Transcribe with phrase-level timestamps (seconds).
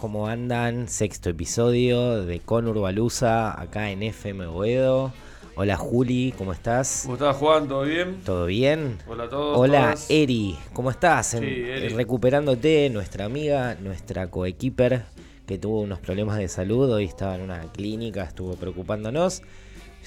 [0.00, 0.88] ¿Cómo andan?
[0.88, 5.12] Sexto episodio de Conurbalusa acá en FM Boedo.
[5.56, 7.02] Hola Juli, ¿cómo estás?
[7.02, 7.68] ¿Cómo estás, Juan?
[7.68, 8.16] ¿Todo bien?
[8.24, 8.98] ¿Todo bien?
[9.06, 9.58] Hola a todos.
[9.58, 10.10] Hola todas.
[10.10, 11.34] Eri, ¿cómo estás?
[11.34, 11.88] En- Sí, Eri.
[11.90, 15.02] Recuperándote, nuestra amiga, nuestra coequiper
[15.46, 19.42] que tuvo unos problemas de salud, hoy estaba en una clínica, estuvo preocupándonos,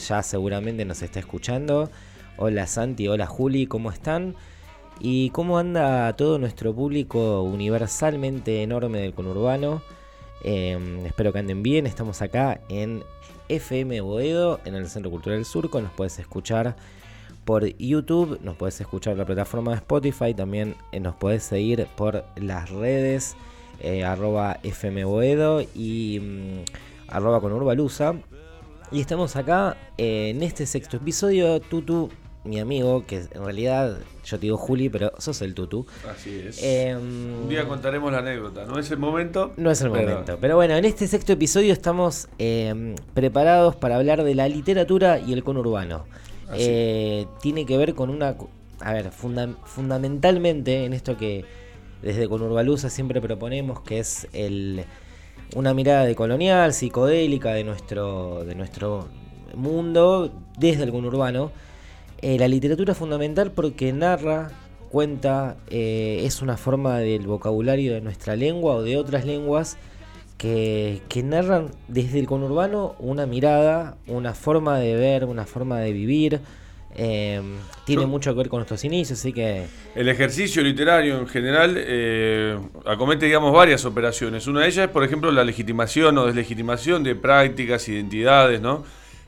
[0.08, 1.92] ya seguramente nos está escuchando.
[2.38, 4.36] Hola Santi, hola Juli, ¿cómo están?
[5.06, 9.82] ¿Y cómo anda todo nuestro público universalmente enorme del conurbano?
[10.46, 13.04] Eh, espero que anden bien, estamos acá en
[13.50, 16.78] FM Boedo, en el Centro Cultural Surco, nos puedes escuchar
[17.44, 22.24] por YouTube, nos puedes escuchar la plataforma de Spotify, también eh, nos puedes seguir por
[22.38, 23.36] las redes
[23.82, 25.04] eh, arroba FM
[25.76, 26.64] y mm,
[27.10, 28.24] arroba con.
[28.94, 32.10] Y estamos acá eh, en este sexto episodio, Tutu,
[32.46, 35.86] mi amigo, que en realidad yo te digo Juli, pero sos el Tutu.
[36.12, 36.62] Así es.
[36.62, 38.66] Eh, Un día contaremos la anécdota.
[38.66, 39.54] No es el momento.
[39.58, 40.38] no es el pero- momento.
[40.42, 45.32] Pero bueno, en este sexto episodio estamos eh, preparados para hablar de la literatura y
[45.34, 46.06] el conurbano.
[46.56, 48.36] Eh, tiene que ver con una...
[48.82, 51.46] A ver, funda- fundamentalmente en esto que
[52.02, 54.84] desde Conurbalusa siempre proponemos, que es el,
[55.56, 59.08] una mirada decolonial, psicodélica de nuestro, de nuestro
[59.56, 61.52] mundo desde el conurbano.
[62.24, 64.50] Eh, la literatura es fundamental porque narra,
[64.90, 69.78] cuenta, eh, es una forma del vocabulario de nuestra lengua o de otras lenguas
[70.38, 75.92] que, que narran desde el conurbano una mirada, una forma de ver, una forma de
[75.92, 76.40] vivir.
[76.96, 77.42] eh,
[77.86, 81.76] tiene Yo- mucho que ver con nuestros inicios, así que El ejercicio literario en general
[81.78, 82.56] eh,
[82.86, 84.46] acomete, digamos, varias operaciones.
[84.48, 88.84] Una de ellas es, por ejemplo, la legitimación o deslegitimación de prácticas, identidades, ¿no?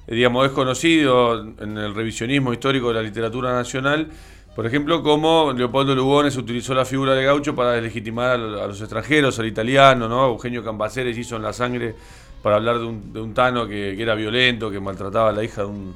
[0.07, 4.09] Digamos, es conocido en el revisionismo histórico de la literatura nacional,
[4.55, 8.67] por ejemplo, cómo Leopoldo Lugones utilizó la figura de gaucho para deslegitimar a, lo- a
[8.67, 10.27] los extranjeros, al italiano, ¿no?
[10.27, 11.95] Eugenio Cambaceres hizo en la sangre
[12.41, 15.43] para hablar de un, de un tano que, que era violento, que maltrataba a la
[15.43, 15.93] hija de un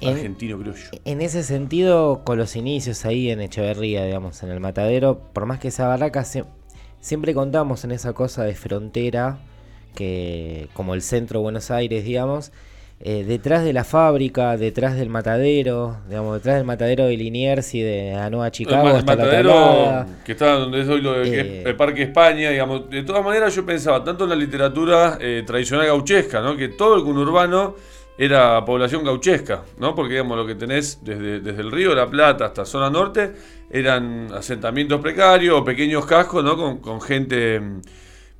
[0.00, 0.90] En- argentino criollo.
[1.06, 5.58] En ese sentido, con los inicios ahí en Echeverría, digamos, en el matadero, por más
[5.60, 6.44] que sea barraca, sie-
[7.00, 9.38] siempre contamos en esa cosa de frontera,
[9.94, 12.52] que como el centro de Buenos Aires, digamos,
[13.04, 17.80] eh, detrás de la fábrica, detrás del matadero, digamos, detrás del matadero de Liniers y
[17.82, 21.14] de Anoa Chicago el, ma- hasta el la matadero que está donde es hoy lo
[21.14, 21.62] de, Eh.
[21.66, 22.88] el Parque España, digamos.
[22.88, 26.56] De todas maneras, yo pensaba tanto en la literatura eh, tradicional gauchesca, ¿no?
[26.56, 27.74] Que todo el conurbano
[28.16, 29.94] era población gauchesca, ¿no?
[29.96, 33.32] Porque, digamos, lo que tenés desde, desde el río de la Plata hasta zona norte
[33.70, 36.56] eran asentamientos precarios o pequeños cascos, ¿no?
[36.56, 37.60] Con, con gente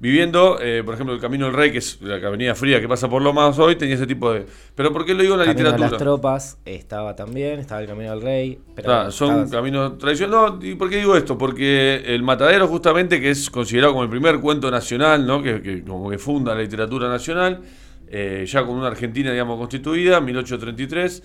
[0.03, 3.09] viviendo, eh, por ejemplo, el Camino del Rey, que es la avenida fría que pasa
[3.09, 4.45] por Lomas hoy, tenía ese tipo de...
[4.75, 5.91] Pero ¿por qué lo digo en la Camino de literatura?
[5.91, 8.59] las tropas estaba también, estaba el Camino del Rey.
[8.75, 10.59] Pero Ah, son estaba- caminos tradicionales.
[10.61, 11.39] No, ¿y por qué digo esto?
[11.39, 15.41] Porque el Matadero, justamente, que es considerado como el primer cuento nacional, ¿no?
[15.41, 17.61] que, que como que funda la literatura nacional,
[18.09, 21.23] eh, ya con una Argentina, digamos, constituida, 1833,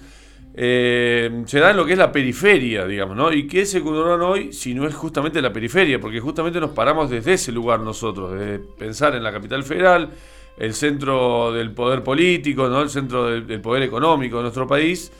[0.60, 3.32] eh, se da en lo que es la periferia, digamos, ¿no?
[3.32, 6.00] ¿Y qué es el hoy si no es justamente la periferia?
[6.00, 10.10] Porque justamente nos paramos desde ese lugar nosotros, de pensar en la capital federal,
[10.58, 12.82] el centro del poder político, ¿no?
[12.82, 15.12] El centro del, del poder económico de nuestro país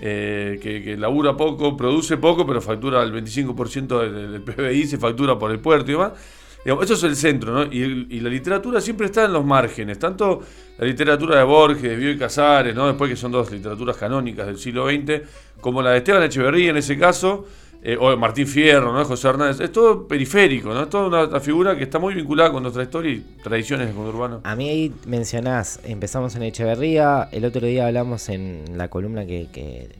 [0.00, 4.98] eh, que, que labura poco, produce poco, pero factura el 25% del, del PBI, se
[4.98, 6.12] factura por el puerto y demás.
[6.64, 7.64] Eso es el centro, ¿no?
[7.64, 10.42] Y, y la literatura siempre está en los márgenes, tanto
[10.78, 12.86] la literatura de Borges, de Bioy Casares, ¿no?
[12.86, 15.22] Después que son dos literaturas canónicas del siglo XX,
[15.60, 17.46] como la de Esteban Echeverría en ese caso,
[17.82, 19.04] eh, o Martín Fierro, ¿no?
[19.04, 20.84] José Hernández, es todo periférico, ¿no?
[20.84, 23.94] Es toda una, una figura que está muy vinculada con nuestra historia y tradiciones del
[23.94, 24.40] conurbano.
[24.44, 29.48] A mí ahí mencionás, empezamos en Echeverría, el otro día hablamos en la columna que,
[29.52, 29.90] que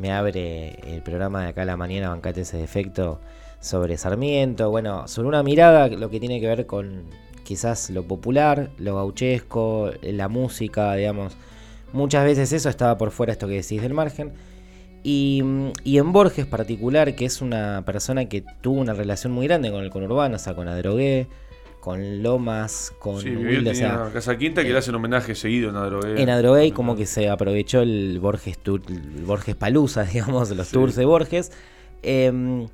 [0.00, 3.20] me abre el programa de acá a la mañana, Bancate ese defecto,
[3.60, 7.04] sobre Sarmiento, bueno, sobre una mirada, lo que tiene que ver con
[7.44, 11.36] quizás lo popular, lo gauchesco, la música, digamos.
[11.92, 14.32] Muchas veces eso estaba por fuera, esto que decís del margen.
[15.02, 15.42] Y,
[15.84, 19.84] y en Borges particular, que es una persona que tuvo una relación muy grande con
[19.84, 21.28] el conurbano, o sea, con Adrogué,
[21.80, 25.70] con Lomas, con Sí, Wilde, o sea, casa quinta que eh, le hacen homenaje seguido
[25.70, 26.20] en Adrogué.
[26.20, 30.72] en Adrogué como que se aprovechó el Borges el Borges Palusa, digamos, los Sí.
[30.72, 31.52] tours de Borges.
[32.02, 32.66] Em,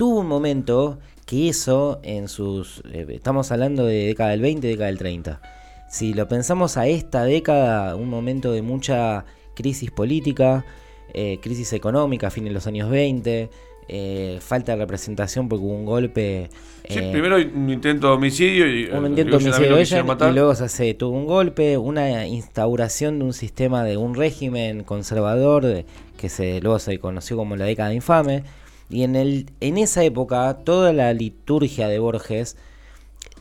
[0.00, 2.82] tuvo un momento que eso en sus...
[2.90, 5.42] eh, estamos hablando de década del 20, década del 30.
[5.90, 10.64] Si lo pensamos a esta década, un momento de mucha crisis política,
[11.12, 13.50] eh, crisis económica a fines de los años 20,
[13.88, 16.48] eh, falta de representación porque hubo un golpe.
[16.88, 20.30] Sí, eh, primero un intento de homicidio y un intento de homicidio ella matar.
[20.30, 24.82] y luego se hace tuvo un golpe, una instauración de un sistema de un régimen
[24.82, 25.84] conservador de-
[26.16, 28.44] que se luego se conoció como la década infame
[28.90, 32.56] y en el en esa época toda la liturgia de Borges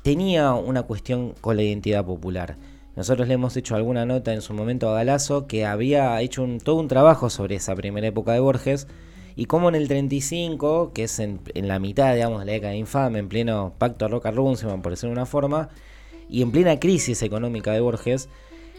[0.03, 2.57] tenía una cuestión con la identidad popular.
[2.95, 6.59] Nosotros le hemos hecho alguna nota en su momento a Galazo que había hecho un-
[6.59, 8.87] todo un trabajo sobre esa primera época de Borges
[9.35, 13.19] y cómo en el 35, que es en, la mitad, digamos, de la década infame,
[13.19, 15.69] en pleno pacto roca runciman por decirlo de una forma,
[16.29, 18.27] y en plena crisis económica de Borges,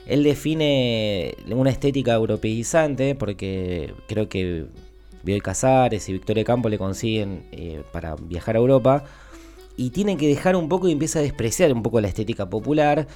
[0.07, 4.67] él define una estética europeizante, porque creo que
[5.23, 9.05] Bioy Casares y Victoria Campo le consiguen eh, para viajar a Europa,
[9.77, 13.07] y tiene que dejar un poco y empieza a despreciar un poco la estética popular,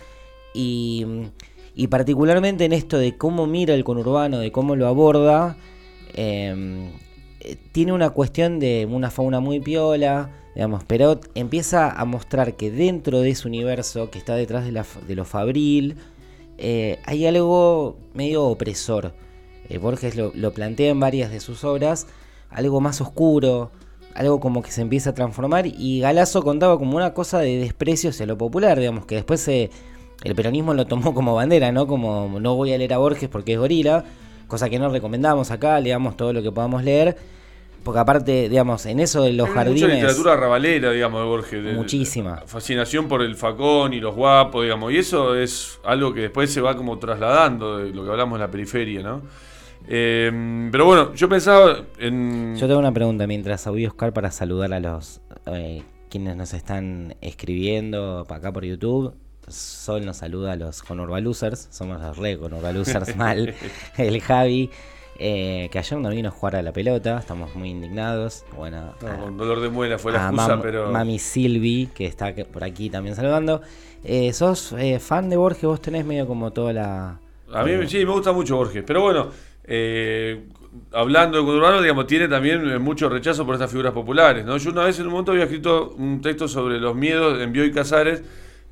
[0.55, 1.05] y,
[1.75, 5.56] y particularmente en esto de cómo mira el conurbano, de cómo lo aborda,
[6.15, 6.91] eh,
[7.45, 12.71] eh, tiene una cuestión de una fauna muy piola, digamos, pero empieza a mostrar que
[12.71, 15.97] dentro de ese universo que está detrás de, la, lo fabril,
[16.56, 19.12] eh, hay algo medio opresor.
[19.69, 22.07] Eh, Borges lo, lo plantea en varias de sus obras,
[22.51, 23.71] algo más oscuro,
[24.15, 28.11] algo como que se empieza a transformar y Galazo contaba como una cosa de desprecio
[28.11, 29.71] hacia lo popular, digamos, que después se,
[30.23, 31.87] el peronismo lo tomó como bandera, ¿no?
[31.87, 34.05] Como no voy a leer a Borges porque es gorila,
[34.47, 37.17] cosa que no recomendamos acá, leamos todo lo que podamos leer,
[37.83, 39.83] porque aparte, digamos, en eso de los Hay jardines...
[39.83, 41.65] Mucha literatura rabalera, digamos, de Borges.
[41.65, 42.43] de- Muchísima.
[42.47, 44.93] Fascinación por el facón y los guapos, digamos.
[44.93, 48.41] Y eso es algo que después se va como trasladando de lo que hablamos en
[48.41, 49.21] la periferia, ¿no?
[49.87, 52.57] Eh, pero bueno, yo pensaba en.
[52.57, 57.17] Yo tengo una pregunta mientras audio Oscar para saludar a los eh, quienes nos están
[57.21, 59.15] escribiendo para acá por YouTube.
[59.47, 63.55] Sol nos saluda a los Conurbalosers, somos los re Conurbalosers mal.
[63.99, 64.71] El Javi,
[65.19, 68.47] eh, que ayer no vino a jugar a la pelota, estamos muy indignados.
[68.57, 70.91] Bueno, No, a- con dolor de muela fue la a excusa, mam- pero.
[70.91, 73.61] Mami Silvi, que está por aquí también saludando.
[74.03, 75.65] Eh, ¿Sos eh, fan de Borges?
[75.65, 77.21] Vos tenés medio como toda la...
[77.53, 78.83] A mí sí, me gusta mucho Borges.
[78.87, 79.29] Pero bueno,
[79.65, 80.45] eh,
[80.93, 84.45] hablando de Conurbano, digamos, tiene también eh, mucho rechazo por estas figuras populares.
[84.45, 84.57] ¿no?
[84.57, 87.73] Yo una vez en un momento había escrito un texto sobre los miedos en Bioy
[87.73, 88.23] Casares,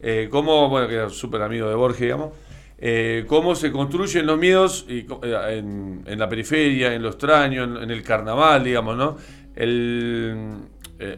[0.01, 2.31] eh, cómo, bueno, que era súper amigo de Borges, digamos,
[2.79, 8.65] eh, cómo se construyen los miedos en, la periferia, en lo extraño, en, el carnaval,
[8.65, 9.17] digamos, ¿no?
[9.55, 10.57] El,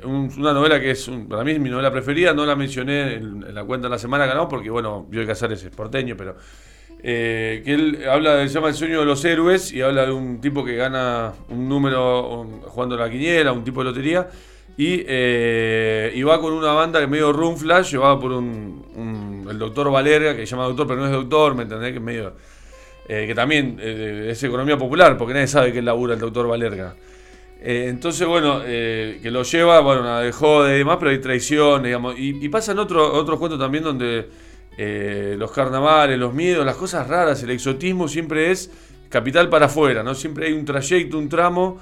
[0.04, 3.14] un- una novela que es, un- para mí es mi novela preferida, no la mencioné
[3.14, 6.36] en, la cuenta de la semana ganó porque, bueno, Bioy Casares es porteño, pero
[7.06, 10.40] eh, que él habla, se llama El sueño de los héroes y habla de un
[10.40, 14.28] tipo que gana un número un- jugando la quiniela, un tipo de lotería,
[14.76, 19.58] y, eh, y va con una banda que medio room flash, llevada por un, el
[19.58, 21.90] doctor Valerga, que se llama doctor, pero no es doctor, ¿me entendés?
[21.92, 22.32] Que es medio.
[23.08, 26.94] eh, que también eh, es economía popular, porque nadie sabe que labura el doctor Valerga.
[27.60, 32.18] Eh, entonces, bueno, que lo lleva, bueno, nada, de demás, pero hay traición, digamos.
[32.18, 34.26] Y, y pasan otro, otros cuentos también donde
[34.78, 38.70] eh, los carnavales, los miedos, las cosas raras, el exotismo siempre es
[39.08, 40.14] capital para afuera, ¿no?
[40.14, 41.78] Siempre hay un trayecto, un tramo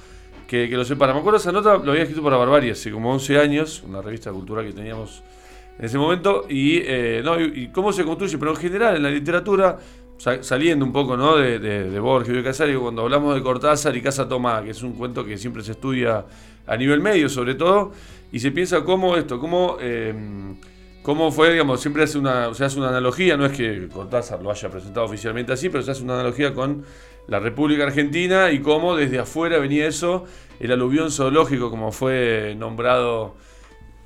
[0.46, 1.14] que, que lo separa.
[1.14, 4.30] Me acuerdo esa nota, lo había escrito para Barbarie hace como 11 años, una revista
[4.30, 5.22] cultural que teníamos
[5.78, 9.10] en ese momento, y, eh, no, y, cómo se construye, pero en general en la
[9.10, 9.78] literatura,
[10.18, 11.36] sa- saliendo un poco ¿no?
[11.38, 14.92] de Borges y de Casario, cuando hablamos de Cortázar y Casa Tomá, que es un
[14.92, 16.26] cuento que siempre se estudia
[16.66, 17.92] a nivel medio sobre todo,
[18.30, 19.78] y se piensa cómo esto, cómo...
[19.80, 20.14] eh,
[21.02, 24.50] ¿Cómo fue, digamos, siempre hace una, se hace una analogía, no es que Cortázar lo
[24.52, 26.84] haya presentado oficialmente así, pero se hace una analogía con
[27.26, 30.24] la República Argentina y cómo desde afuera venía eso,
[30.60, 33.34] el aluvión zoológico, como fue nombrado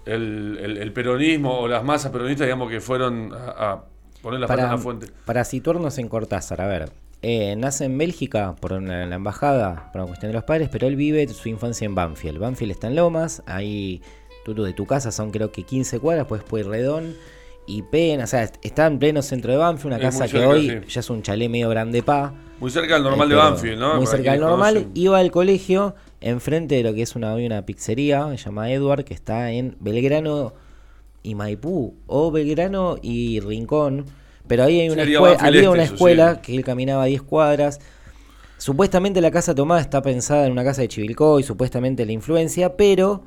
[0.06, 3.84] el, el- el peronismo o las masas peronistas, digamos, que fueron a, a
[4.22, 5.06] poner la pata en Para, la fuente.
[5.26, 6.90] para situarnos en Cortázar, a ver,
[7.22, 10.86] eh, nace en Bélgica por una- la embajada, por una cuestión de los padres, pero
[10.86, 12.38] él vive su infancia en Banfield.
[12.38, 16.26] Banfield está en Lomas, ahí tú, tú de tu casa son creo que 15 cuadras,
[16.26, 17.14] pues Pueyrredón
[17.66, 20.30] y Pena, o sea, est- está en pleno centro de Banfield, una Es casa que
[20.38, 20.78] cerca, hoy sí.
[20.92, 22.32] ya es un chalet medio grande pa.
[22.60, 23.96] Muy cerca del normal Eh, de Banfield, ¿no?
[23.96, 24.74] Muy cerca del normal.
[24.74, 24.92] conocen.
[24.94, 29.04] Iba al colegio enfrente de lo que es una, hoy una pizzería, se llama Edward,
[29.04, 30.54] que está en Belgrano
[31.22, 34.06] y Maipú, o Belgrano y Rincón.
[34.46, 36.40] Pero ahí hay una Sería escue- Banfield había Este, una eso, escuela sí.
[36.42, 37.80] que él caminaba 10 cuadras.
[38.58, 43.24] Supuestamente la casa tomada está pensada en una casa de Chivilcoy, supuestamente la influencia, pero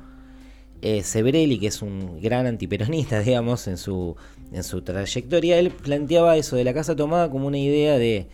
[0.82, 4.16] eh, Sebrelli, que es un gran antiperonista, digamos, en su,
[4.52, 8.28] en su trayectoria, él planteaba eso de la casa tomada como una idea de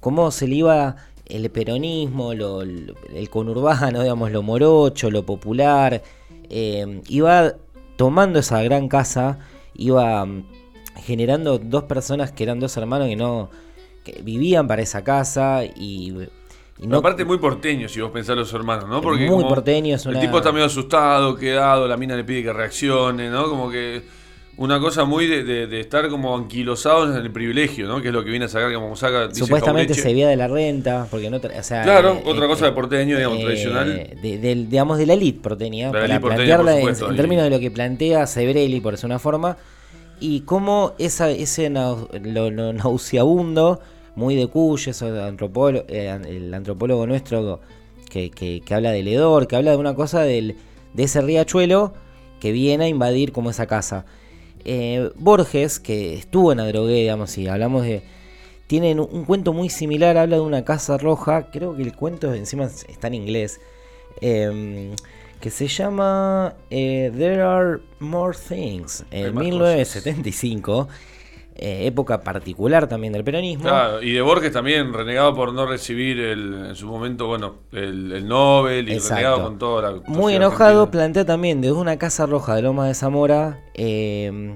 [0.00, 6.02] cómo se le iba el peronismo, el conurbano, digamos, lo morocho, lo popular,
[6.50, 7.54] eh, iba
[7.96, 9.38] tomando esa gran casa,
[9.74, 10.46] iba mm,
[10.96, 13.50] generando dos personas que eran dos hermanos que no
[14.04, 16.14] que vivían para esa casa y,
[16.78, 19.00] Y no- Aparte muy porteño, si vos pensás los hermanos, ¿no?
[19.00, 22.42] Porque Muy porteño, es El una- tipo está medio asustado, quedado, la mina le pide
[22.42, 23.48] que reaccione, ¿no?
[23.48, 24.02] Como que
[24.58, 28.00] una cosa muy de, de- de estar como anquilosados en el privilegio, ¿no?
[28.02, 31.06] Que es lo que viene a sacar, como saca, Supuestamente se vivía de la renta,
[31.10, 34.10] porque no, o sea, Claro, eh, otra eh, cosa de porteño, digamos, eh, tradicional.
[34.20, 36.20] de- del- digamos, de la elite porteña, la para porteña,
[36.58, 39.56] plantearla por en- términos de lo que plantea Sebrelli, por decir una forma,
[40.20, 43.80] y cómo esa, ese nau- lo, lo nauseabundo,
[44.16, 45.06] muy de Cuyo, eso
[45.88, 47.60] eh, el antropólogo nuestro
[48.10, 50.56] que, que- que habla del hedor, que habla de una cosa del,
[50.94, 51.92] de ese riachuelo
[52.40, 54.04] que viene a invadir como esa casa.
[54.64, 58.02] Eh, Borges, que estuvo en la drogué, digamos, si hablamos de.
[58.66, 62.34] Tienen un, un cuento muy similar, habla de una casa roja, creo que el cuento
[62.34, 63.60] encima está en inglés,
[64.20, 64.96] em,
[65.40, 70.88] que se llama eh, There Are More Things, en más 1975,
[71.58, 73.64] eh, época particular también del peronismo.
[73.64, 78.12] Claro, y de Borges también, renegado por no recibir el, en su momento, bueno, el,
[78.12, 79.14] el Nobel y Exacto.
[79.14, 80.02] renegado con toda la.
[80.06, 80.90] Muy enojado, argentina.
[80.90, 84.54] plantea también desde una casa roja de Loma de Zamora eh,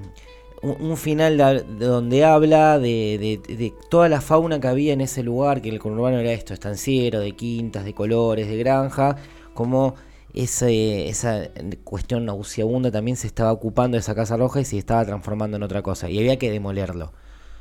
[0.61, 4.93] un, un final de, de donde habla de, de- de toda la fauna que había
[4.93, 9.15] en ese lugar, que el conurbano era esto, estanciero, de quintas, de colores, de granja,
[9.55, 9.95] como
[10.33, 11.49] ese, esa
[11.83, 15.63] cuestión nauseabunda también se estaba ocupando de esa casa roja y se estaba transformando en
[15.63, 17.13] otra cosa, y había que demolerlo.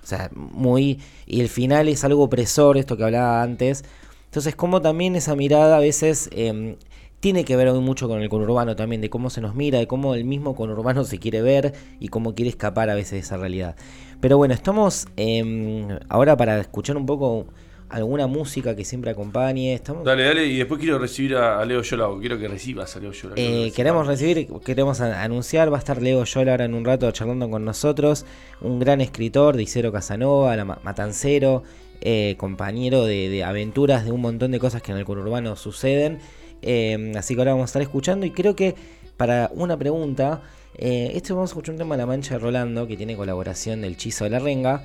[0.03, 1.00] O sea, muy.
[1.27, 3.85] Y el final es algo opresor, esto que hablaba antes.
[4.25, 6.77] Entonces, como también esa mirada a veces eh,
[7.21, 9.87] tiene que ver hoy mucho con el conurbano también, de cómo se nos mira, de
[9.87, 13.37] cómo el mismo conurbano se quiere ver y cómo quiere escapar a veces de esa
[13.37, 13.77] realidad.
[14.21, 17.47] Pero bueno, estamos eh, ahora para escuchar un poco
[17.90, 19.75] alguna música que siempre acompañe.
[19.75, 22.18] Estamos, Dale, dale, y después quiero recibir a, Leo Yolago.
[22.20, 26.25] Quiero que recibas a Leo que Eh, queremos recibir, queremos anunciar, va a estar Leo
[26.25, 28.25] Yola ahora en un rato charlando con nosotros,
[28.61, 31.62] un gran escritor de Isero Casanova, la ma- matancero,
[32.00, 36.18] eh, compañero de, de aventuras de un montón de cosas que en el conurbano suceden.
[36.62, 38.75] Eh, así que ahora vamos a estar escuchando y creo que
[39.16, 40.42] para una pregunta,
[40.78, 43.97] este vamos a escuchar un tema de La Mancha de Rolando que tiene colaboración del
[43.97, 44.85] Chizo de la Renga.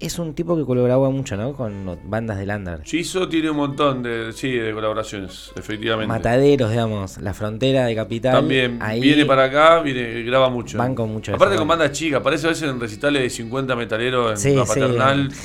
[0.00, 1.52] Es un tipo que colaboraba mucho, ¿no?
[1.52, 2.82] Con bandas de Lander.
[2.82, 6.08] Chizo tiene un montón de, sí, de colaboraciones, efectivamente.
[6.08, 8.32] Mataderos, digamos, la frontera de Capital.
[8.32, 10.78] También ahí viene para acá, viene, graba mucho.
[10.78, 14.36] Banco mucho Aparte con bandas chicas, parece a veces en recitales de 50 metaleros en
[14.38, 14.80] Sí, la sí.
[14.80, 15.30] paternal.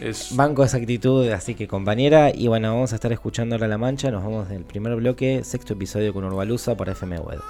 [0.00, 2.30] Es, Banco esa actitud, así que compañera.
[2.32, 4.12] Y bueno, vamos a estar escuchando ahora La Mancha.
[4.12, 7.40] Nos vamos del primer bloque, sexto episodio con Urbalusa por FM Web.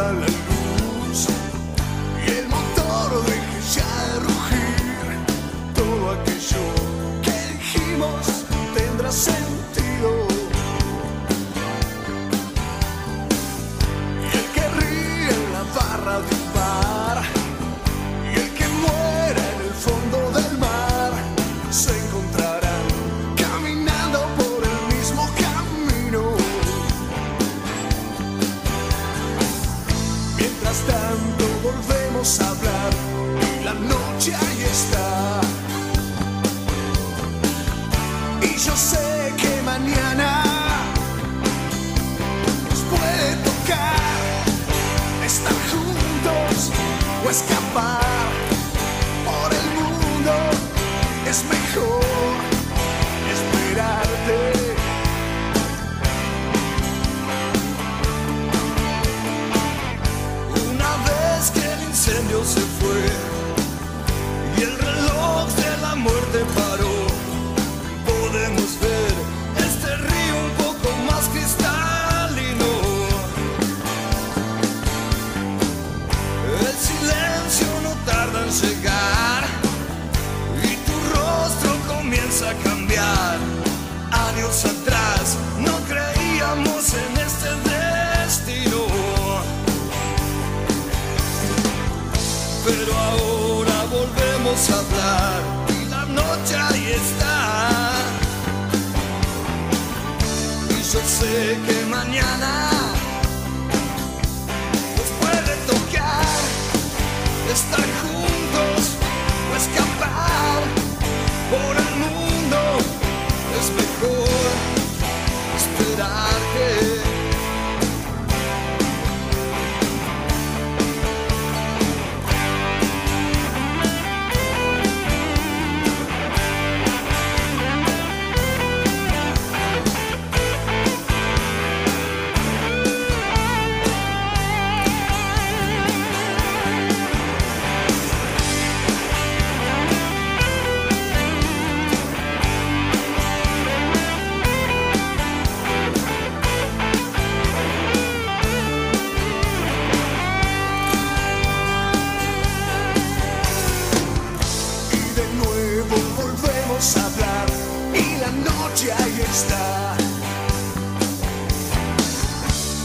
[0.00, 0.49] Se esconda la luz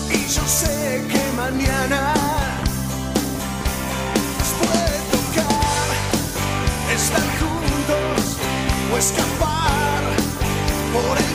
[0.09, 2.13] Y yo sé que mañana
[4.39, 5.87] nos puede tocar
[6.95, 8.37] estar juntos
[8.93, 10.01] o escapar
[10.93, 11.34] por el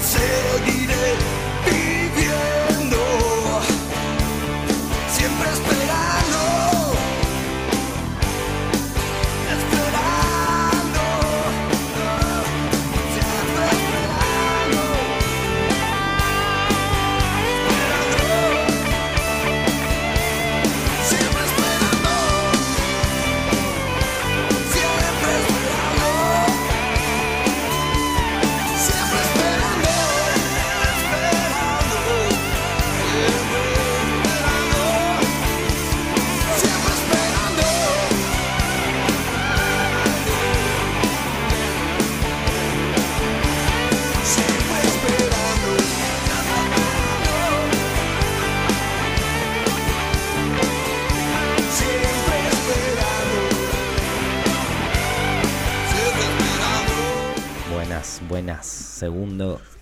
[0.00, 0.77] que igual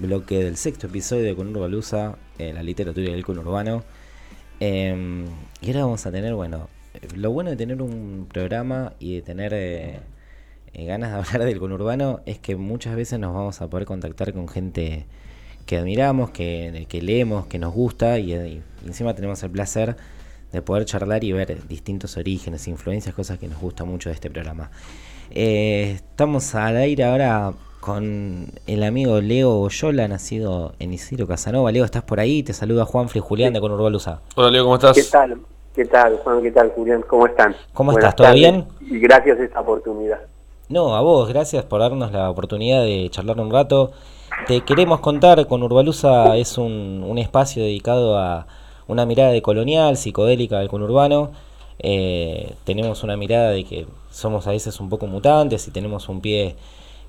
[0.07, 3.85] bloque del sexto episodio de Conurbalusa, eh, la literatura del conurbano.
[4.61, 5.25] Eh,
[5.61, 9.23] y ahora vamos a tener, bueno, eh, lo bueno de tener un programa y de
[9.23, 10.01] tener eh,
[10.73, 14.33] eh, ganas de hablar del conurbano es que muchas veces nos vamos a poder contactar
[14.33, 15.07] con gente
[15.67, 19.97] que admiramos, que, leemos, que nos gusta y, y encima tenemos el placer
[20.53, 24.31] de poder charlar y ver distintos orígenes, influencias, cosas que nos gusta mucho de este
[24.31, 24.71] programa.
[25.31, 27.53] Eh, estamos al aire ahora
[27.87, 31.71] con el amigo Leo Oyola, nacido en Isidro Casanova.
[31.71, 32.43] Leo, ¿estás por ahí?
[32.43, 34.23] Te saluda Juan Fri Julián de Conurbalusa.
[34.35, 34.97] Hola Leo, ¿cómo estás?
[34.97, 35.39] ¿Qué tal?
[35.73, 36.43] ¿Qué tal, Juan?
[36.43, 37.05] ¿Qué tal, Julián?
[37.07, 37.55] ¿Cómo están?
[37.73, 38.17] ¿Cómo Buenas estás?
[38.17, 38.65] ¿Todo tardes bien?
[38.81, 40.19] Y gracias a esta oportunidad.
[40.69, 43.93] No, a vos, gracias por darnos la oportunidad de charlar un rato.
[44.49, 48.49] Te queremos contar, con Urbalusa es un, un espacio dedicado a
[48.89, 51.31] una mirada de colonial, psicodélica del conurbano.
[51.79, 56.21] Eh, tenemos una mirada de que somos a veces un poco mutantes y tenemos un
[56.21, 56.57] pie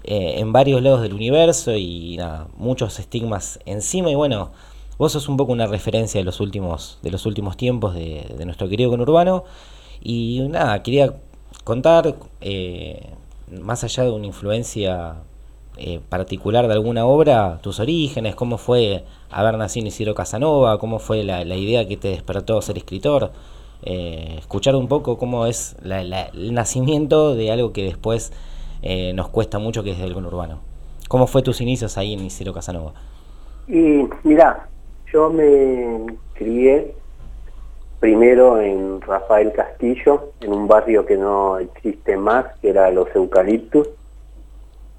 [0.03, 4.09] eh, en varios lados del universo y nada, muchos estigmas encima.
[4.09, 4.51] Y bueno,
[4.97, 8.69] vos sos un poco una referencia de los últimos, de los últimos tiempos de, nuestro
[8.69, 9.43] querido conurbano.
[10.01, 11.15] Y nada, quería
[11.63, 13.09] contar, eh,
[13.61, 15.15] más allá de una influencia
[15.77, 21.23] eh, particular de alguna obra, tus orígenes, cómo fue haber nacido Isidro Casanova, cómo fue
[21.23, 23.31] la, idea que te despertó ser escritor,
[23.83, 28.31] escuchar un poco cómo es la- el nacimiento de algo que después
[28.81, 30.59] eh, nos cuesta mucho, que es el conurbano.
[31.07, 32.93] ¿Cómo fue tus inicios ahí en Isidro Casanova?
[33.67, 34.67] Y mira,
[35.11, 36.93] yo me crié
[37.99, 43.87] primero en Rafael Castillo, en un barrio que no existe más, que era Los Eucaliptus,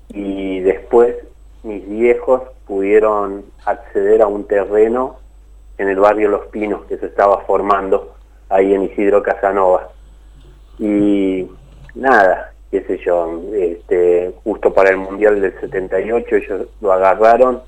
[0.09, 1.15] y después
[1.63, 5.17] mis viejos pudieron acceder a un terreno
[5.77, 8.15] en el barrio Los Pinos que se estaba formando
[8.49, 9.91] ahí en Isidro Casanova.
[10.79, 11.47] Y
[11.95, 17.63] nada, qué sé yo, este, justo para el Mundial del 78 ellos lo agarraron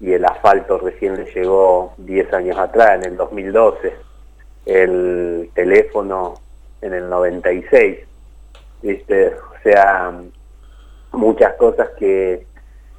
[0.00, 3.92] y el asfalto recién le llegó 10 años atrás, en el 2012,
[4.66, 6.34] el teléfono
[6.80, 7.98] en el 96,
[8.82, 9.28] ¿viste?
[9.28, 10.12] O sea,
[11.12, 12.46] muchas cosas que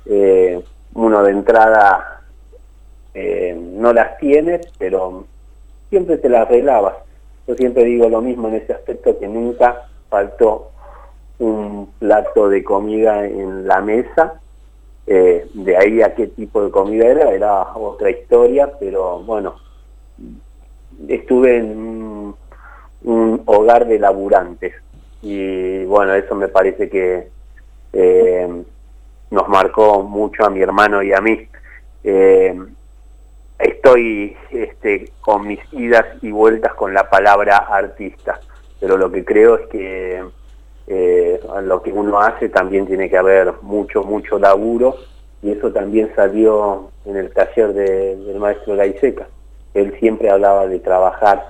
[0.06, 2.22] eh, uno de entrada
[3.14, 5.26] eh, no las tiene, pero
[5.90, 6.96] siempre te las arreglabas.
[7.48, 10.72] Yo siempre digo lo mismo en ese aspecto, que nunca faltó
[11.40, 14.40] un plato de comida en la mesa.
[15.08, 19.56] Eh, de ahí a qué tipo de comida era, era otra historia, pero bueno,
[21.08, 22.36] estuve en
[23.04, 24.74] un, hogar de laburantes
[25.22, 27.28] y bueno, eso me parece que
[27.94, 28.64] eh,
[29.30, 31.48] nos marcó mucho a mi hermano y a mí.
[32.04, 32.60] Eh,
[33.60, 38.40] estoy este, con mis idas y vueltas con la palabra artista,
[38.80, 40.24] pero lo que creo es que
[40.88, 44.96] eh, lo que uno hace también tiene que haber mucho, mucho laburo
[45.42, 49.28] y eso también salió en el taller de- del maestro Gaiseca.
[49.74, 51.48] Él siempre hablaba de trabajar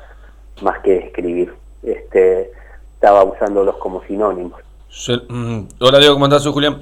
[0.62, 1.54] más que escribir.
[1.84, 2.52] Este,
[2.93, 4.60] estaba usándolos como sinónimos.
[5.30, 6.39] Mm, hola Diego, ¿cómo?
[6.39, 6.82] Soy Julián.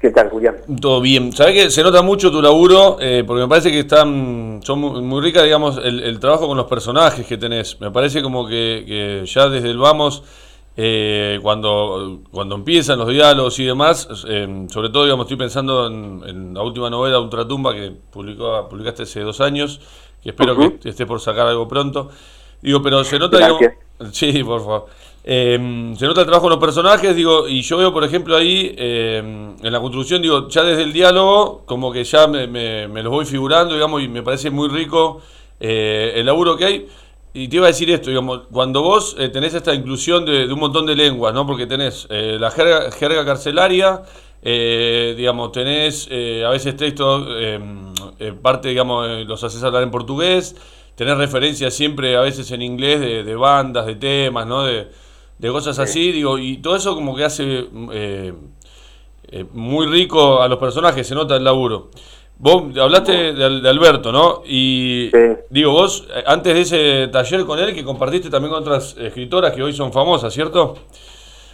[0.00, 0.56] ¿Qué tal, Julián?
[0.80, 1.32] Todo bien.
[1.32, 5.00] Sabés que se nota mucho tu laburo, eh, porque me parece que están, son muy,
[5.02, 7.80] muy ricas, digamos, el, el trabajo con los personajes que tenés.
[7.80, 10.22] Me parece como que, que ya desde el vamos,
[10.80, 16.22] eh, cuando, cuando empiezan los diálogos y demás, eh, sobre todo, digamos, estoy pensando en,
[16.24, 19.80] en la última novela, Ultratumba, que publicó, publicaste hace dos años,
[20.22, 22.10] que espero que estés por sacar algo pronto.
[22.62, 23.66] Digo, pero se nota, digamos,
[24.12, 24.86] Sí, por favor.
[25.24, 28.74] Eh, se nota el trabajo en los personajes, digo, y yo veo, por ejemplo, ahí
[28.78, 33.12] en la construcción, digo, ya desde el diálogo, como que ya me, me- me los
[33.12, 35.20] voy figurando, digamos, y me parece muy rico
[35.60, 36.88] el laburo que hay.
[37.34, 40.52] Y te iba a decir esto, digamos, cuando vos eh, tenés esta inclusión de, de
[40.52, 41.46] un montón de lenguas, ¿no?
[41.46, 44.02] Porque tenés eh, la jerga, jerga carcelaria,
[44.42, 47.60] eh, digamos, tenés eh, a veces textos, eh,
[48.18, 50.56] eh, parte, digamos, los haces hablar en portugués,
[50.94, 54.64] tenés referencias siempre a veces en inglés de, de bandas, de temas, ¿no?
[54.64, 54.88] De,
[55.38, 57.66] de cosas así, digo, y todo eso como que hace
[59.52, 61.90] muy rico a los personajes, se nota el laburo.
[62.40, 64.42] Vos hablaste de, de Alberto, ¿no?
[64.44, 65.18] Y Sí.
[65.50, 69.52] digo, vos, eh, antes de ese taller con él, que compartiste también con otras escritoras
[69.52, 70.76] que hoy son famosas, ¿cierto?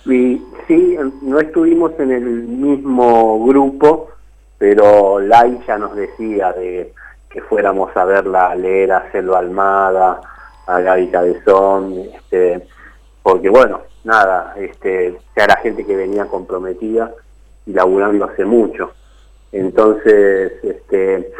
[0.04, 4.10] Y sí, no estuvimos en el mismo grupo,
[4.58, 6.92] pero Lai ya nos decía de
[7.30, 10.20] que fuéramos a verla a leer a Selva Almada,
[10.66, 12.66] a Gaby Cabezón, este,
[13.22, 17.10] porque bueno, nada, este, ya era gente que venía comprometida
[17.66, 18.92] y laburando hace mucho.
[19.54, 21.32] Entonces, este,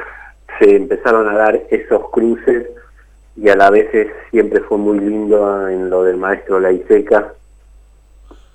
[0.60, 2.68] se empezaron a dar esos cruces
[3.36, 3.90] y a la vez
[4.30, 7.34] siempre fue muy lindo en lo del maestro Laiseca,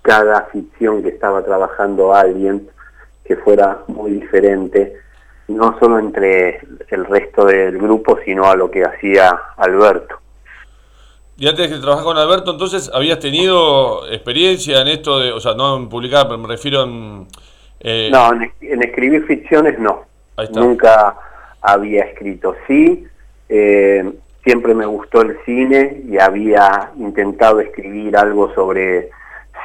[0.02, 2.69] cada ficción que estaba trabajando alguien
[3.26, 4.95] que fuera muy diferente,
[5.50, 10.15] no solo entre el resto del grupo, sino a lo que hacía Alberto.
[11.36, 15.54] Y antes de trabajar con Alberto, entonces, ¿habías tenido experiencia en esto de, o sea,
[15.54, 17.28] no en publicar, pero me refiero en...
[17.80, 20.06] eh, No, en, en escribir ficciones no.
[20.54, 21.15] Nunca
[21.62, 22.56] había escrito.
[22.68, 23.06] Sí,
[23.50, 24.10] eh,
[24.44, 29.10] siempre me gustó el cine y había intentado escribir algo sobre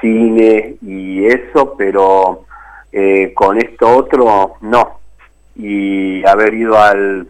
[0.01, 2.45] cine y eso, pero
[2.93, 5.01] eh, con esto otro no.
[5.57, 7.29] Y haber ido al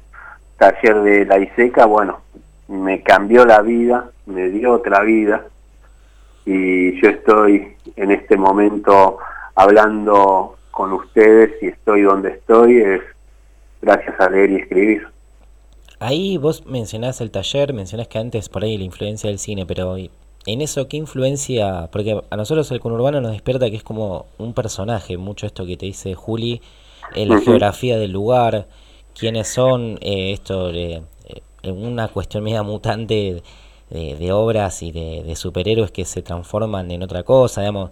[0.57, 2.21] taller de la ISECA, bueno,
[2.69, 5.45] me cambió la vida, me dio otra vida
[6.47, 9.19] y yo estoy en este momento
[9.55, 13.01] hablando con ustedes y estoy donde estoy es
[13.81, 15.07] gracias a leer y escribir.
[16.01, 19.97] Ahí vos mencionás el taller, mencionás que antes por ahí la influencia del cine, pero
[19.97, 21.89] en eso, ¿qué influencia?
[21.91, 25.77] Porque a nosotros el conurbano nos despierta que es como un personaje, mucho esto que
[25.77, 26.61] te dice Juli,
[27.15, 28.67] eh, la geografía del lugar,
[29.19, 31.03] quiénes son, eh, esto, de,
[31.63, 33.43] eh, una cuestión media mutante
[33.91, 37.91] de, de obras y de, de superhéroes que se transforman en otra cosa, digamos.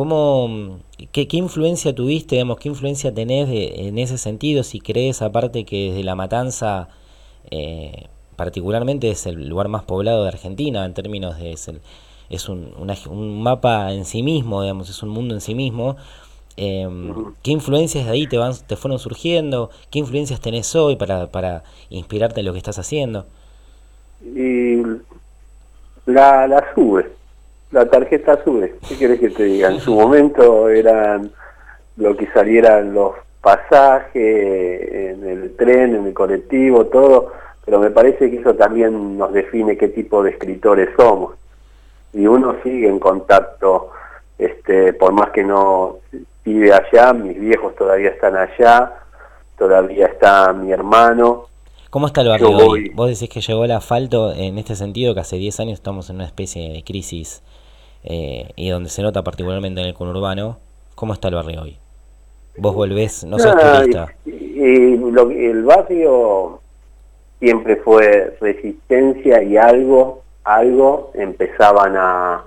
[0.00, 0.78] ¿Cómo,
[1.12, 4.62] qué, qué influencia tuviste, digamos, qué influencia tenés de- en ese sentido?
[4.62, 6.88] Si crees, aparte, que desde La Matanza,
[7.50, 11.52] eh, particularmente, es el lugar más poblado de Argentina en términos de.
[11.52, 11.82] Es, el-
[12.30, 15.96] es un, una- un mapa en sí mismo, digamos, es un mundo en sí mismo.
[16.56, 16.88] Eh,
[17.42, 19.68] ¿Qué influencias de ahí te, van, te fueron surgiendo?
[19.90, 23.26] ¿Qué influencias tenés hoy para, para inspirarte en lo que estás haciendo?
[24.22, 24.82] Y
[26.06, 27.10] la, la sube,
[27.70, 28.74] la tarjeta sube.
[28.88, 29.68] ¿Qué querés que te diga?
[29.68, 31.30] En su momento eran
[31.96, 37.32] lo que salieran los pasajes, en el tren, en el colectivo, todo,
[37.64, 41.34] pero me parece que eso también nos define qué tipo de escritores somos.
[42.12, 43.90] Y uno sigue en contacto,
[44.38, 45.98] este, por más que no
[46.44, 48.92] vive allá, mis viejos todavía están allá,
[49.56, 51.46] todavía está mi hermano,
[51.90, 52.90] ¿Cómo está el barrio hoy?
[52.90, 56.16] Vos decís que llegó el asfalto en este sentido, que hace 10 años estamos en
[56.16, 57.42] una especie de crisis
[58.04, 60.58] eh, y donde se nota particularmente en el conurbano.
[60.94, 61.78] ¿Cómo está el barrio hoy?
[62.56, 64.14] Vos volvés, no sos Ah, turista.
[64.26, 66.60] y- y lo el barrio
[67.38, 72.42] siempre fue resistencia y algo, algo empezaban a,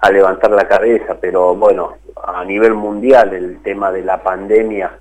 [0.00, 4.98] a levantar la cabeza, pero bueno, a nivel mundial el tema de la pandemia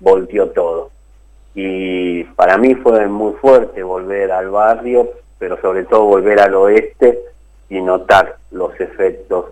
[0.00, 0.90] volteó todo.
[1.54, 7.18] Y para mí fue muy fuerte volver al barrio, pero sobre todo volver al oeste
[7.68, 9.46] y notar los efectos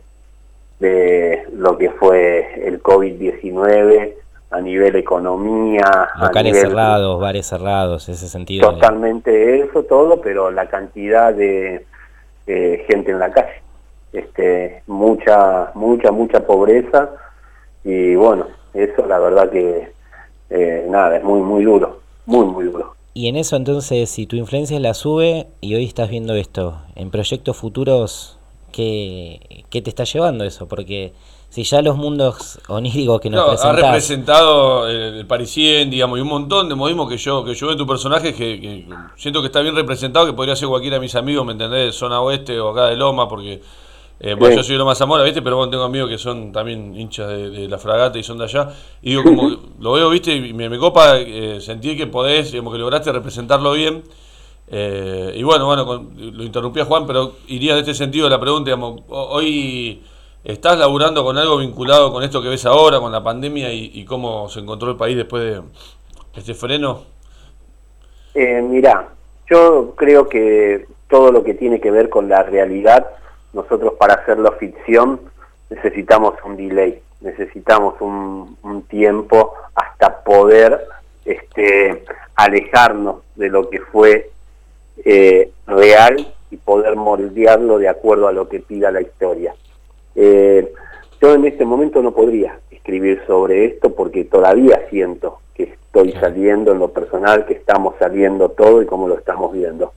[0.78, 4.14] de lo que fue el COVID-19
[4.50, 8.68] a nivel economía, a Locales nivel cerrados, bares cerrados, ese sentido.
[8.68, 11.86] de- totalmente eso todo, pero la cantidad de
[12.46, 13.62] eh, gente en la calle,
[14.12, 17.10] este, mucha, mucha, mucha pobreza
[17.84, 19.90] y bueno, eso la verdad que
[20.50, 22.94] eh, nada, es muy, muy duro, muy, muy duro.
[23.14, 27.10] Y en eso entonces, si tu influencia la sube y hoy estás viendo esto, en
[27.10, 28.38] proyectos futuros,
[28.72, 30.66] ¿qué, qué te está llevando eso?
[30.66, 31.12] Porque
[31.50, 33.82] si ya los mundos oníricos que nos No, ha presentás...
[33.82, 37.72] representado el, el Parisien, digamos, y un montón de modismos que yo, que yo veo
[37.72, 41.00] en tu personaje que, que siento que está bien representado, que podría ser cualquiera de
[41.00, 41.86] mis amigos, ¿me entendés?
[41.86, 43.60] De zona oeste o acá de Loma, porque
[44.22, 45.42] eh, bueno, yo soy de Loma Zamora, ¿viste?
[45.42, 48.44] Pero bueno, tengo amigos que son también hinchas de, de la fragata y son de
[48.44, 48.68] allá.
[49.02, 49.48] Y digo, como
[49.80, 50.34] lo veo, ¿viste?
[50.34, 54.04] Y me, me copa eh, sentir que podés, digamos, que lograste representarlo bien.
[54.68, 58.66] Eh, y bueno, bueno, con- lo interrumpía Juan, pero iría de este sentido la pregunta,
[58.70, 60.02] digamos, ho- hoy
[60.44, 64.04] estás laburando con algo vinculado con esto que ves ahora, con la pandemia y, y
[64.04, 65.62] cómo se encontró el país después de
[66.34, 67.02] este freno.
[68.34, 69.14] Eh, mirá,
[69.50, 73.06] yo creo que todo lo que tiene que ver con la realidad,
[73.52, 75.20] nosotros para hacerlo ficción
[75.70, 80.86] necesitamos un delay, necesitamos un, un tiempo hasta poder
[81.24, 84.30] este, alejarnos de lo que fue
[85.04, 89.54] eh, real y poder moldearlo de acuerdo a lo que pida la historia.
[90.14, 90.72] Eh,
[91.20, 96.72] yo en este momento no podría escribir sobre esto porque todavía siento que estoy saliendo
[96.72, 99.92] en lo personal, que estamos saliendo todo y cómo lo estamos viendo.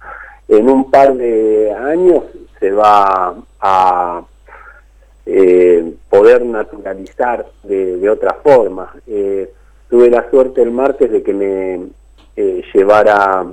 [0.48, 2.24] En un par de años
[2.66, 4.24] se va a
[5.28, 8.92] eh, poder naturalizar de, de otra forma.
[9.06, 9.52] Eh,
[9.88, 11.80] tuve la suerte el martes de que me
[12.36, 13.46] eh, llevara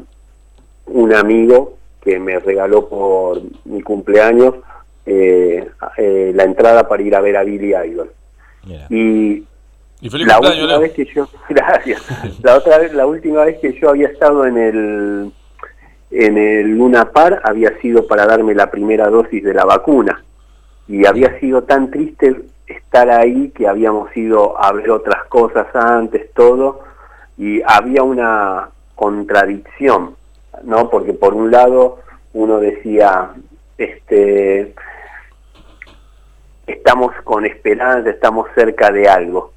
[0.87, 4.55] un amigo que me regaló por mi cumpleaños
[5.05, 8.11] eh, eh, la entrada para ir a ver a Billy Idol.
[8.89, 9.45] Y
[10.01, 12.03] Y feliz la cumpleaños, última vez que yo, gracias,
[12.43, 15.33] la otra vez, la última vez que yo había estado en el
[16.13, 20.23] en el Luna Par había sido para darme la primera dosis de la vacuna
[20.87, 26.33] y había sido tan triste estar ahí que habíamos ido a ver otras cosas antes
[26.35, 26.81] todo
[27.39, 30.17] y había una contradicción,
[30.65, 30.91] ¿no?
[30.91, 32.01] Porque por un lado
[32.35, 33.31] uno decía
[33.79, 34.75] este
[36.67, 39.52] estamos con esperanza, estamos cerca de algo.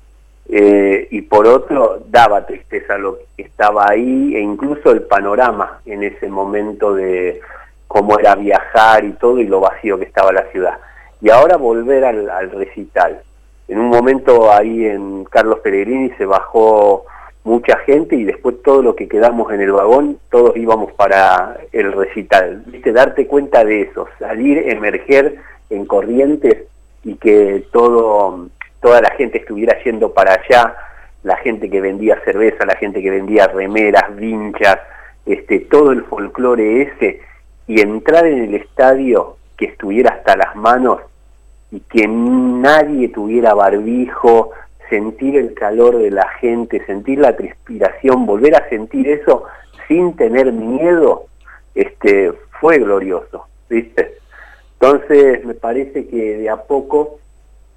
[0.47, 6.03] Eh, y por otro, daba tristeza lo que estaba ahí e incluso el panorama en
[6.03, 7.41] ese momento de
[7.88, 10.77] cómo era viajar y todo y lo vacío que estaba la ciudad.
[11.21, 13.21] Y ahora volver al, al recital.
[13.67, 17.05] En un momento ahí en Carlos Pellegrini se bajó
[17.45, 21.93] mucha gente y después todo lo que quedamos en el vagón, todos íbamos para el
[21.93, 22.63] recital.
[22.65, 22.91] ¿Viste?
[22.91, 25.38] Darte cuenta de eso, salir, emerger
[25.69, 26.65] en corrientes
[27.03, 28.49] y que todo
[28.86, 30.76] toda la gente estuviera yendo para allá,
[31.24, 34.78] la gente que vendía cerveza, la gente que vendía remeras, vinchas,
[35.26, 37.19] este, todo el folclore ese,
[37.65, 41.00] y entrar en el estadio que estuviera hasta las manos
[41.71, 44.52] y que nadie tuviera barbijo,
[44.88, 49.45] sentir el calor de la gente, sentir la transpiración, volver a sentir eso
[49.88, 51.26] sin tener miedo,
[51.74, 54.19] este, fue glorioso, ¿viste?
[54.80, 57.17] Entonces me parece que de a poco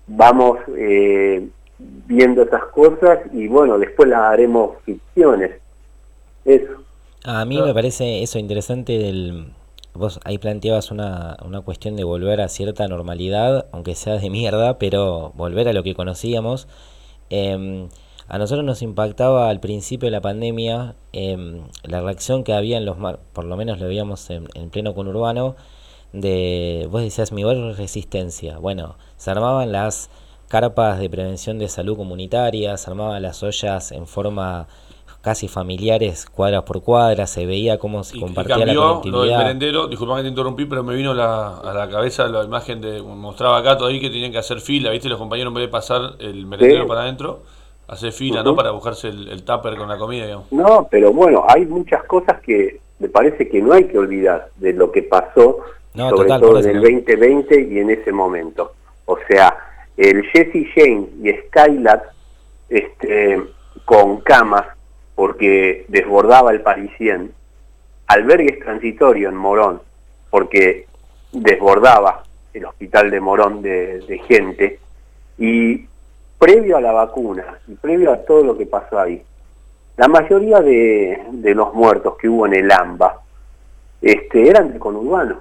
[0.08, 1.46] vamos eh,
[1.78, 5.52] viendo esas cosas y bueno, después las haremos ficciones.
[6.44, 6.82] Eso.
[7.24, 9.52] A mí me parece eso interesante del...
[9.94, 14.78] Vos ahí planteabas una, una cuestión de volver a cierta normalidad, aunque sea de mierda,
[14.78, 16.68] pero volver a lo que conocíamos.
[17.30, 17.88] Em,
[18.28, 22.84] a nosotros nos impactaba al principio de la pandemia em, la reacción que había en
[22.84, 25.56] los mar, por lo menos lo veíamos en, en pleno conurbano,
[26.12, 28.58] de, vos decías, mi barrio es resistencia.
[28.58, 30.10] Bueno, se armaban las
[30.48, 34.66] carpas de prevención de salud comunitaria, se armaban las ollas en forma
[35.20, 39.22] casi familiares, cuadras por cuadra, se veía cómo se Y, y compartía la cambió lo
[39.24, 42.80] del merendero, disculpa que te interrumpí, pero me vino la- a la cabeza la imagen
[42.80, 45.64] de, mostraba acá todo ahí que tenían que hacer fila, viste, los compañeros en vez
[45.64, 46.88] de pasar el merendero Sí.
[46.88, 47.42] para adentro,
[47.88, 48.42] hacer fila.
[48.42, 48.54] ¿no?
[48.54, 50.50] Para buscarse el, el tupper con la comida, digamos.
[50.52, 54.72] No, pero bueno, hay muchas cosas que me parece que no hay que olvidar de
[54.72, 55.58] lo que pasó,
[55.94, 56.82] No, sobre total, todo en el ¿no?
[56.82, 58.72] 2020 y en ese momento.
[59.06, 59.56] O sea,
[59.96, 62.04] el Jesse Jane y Skylat
[62.68, 63.42] este,
[63.84, 64.66] con camas,
[65.14, 67.32] porque desbordaba el Parisien,
[68.06, 69.80] albergues transitorios en Morón,
[70.30, 70.86] porque
[71.32, 72.22] desbordaba
[72.52, 74.78] el hospital de Morón de, de gente,
[75.38, 75.86] y
[76.38, 79.22] previo a la vacuna y previo a todo lo que pasó ahí,
[79.96, 83.20] la mayoría de, de los muertos que hubo en el AMBA
[84.00, 85.40] este, eran del conurbano.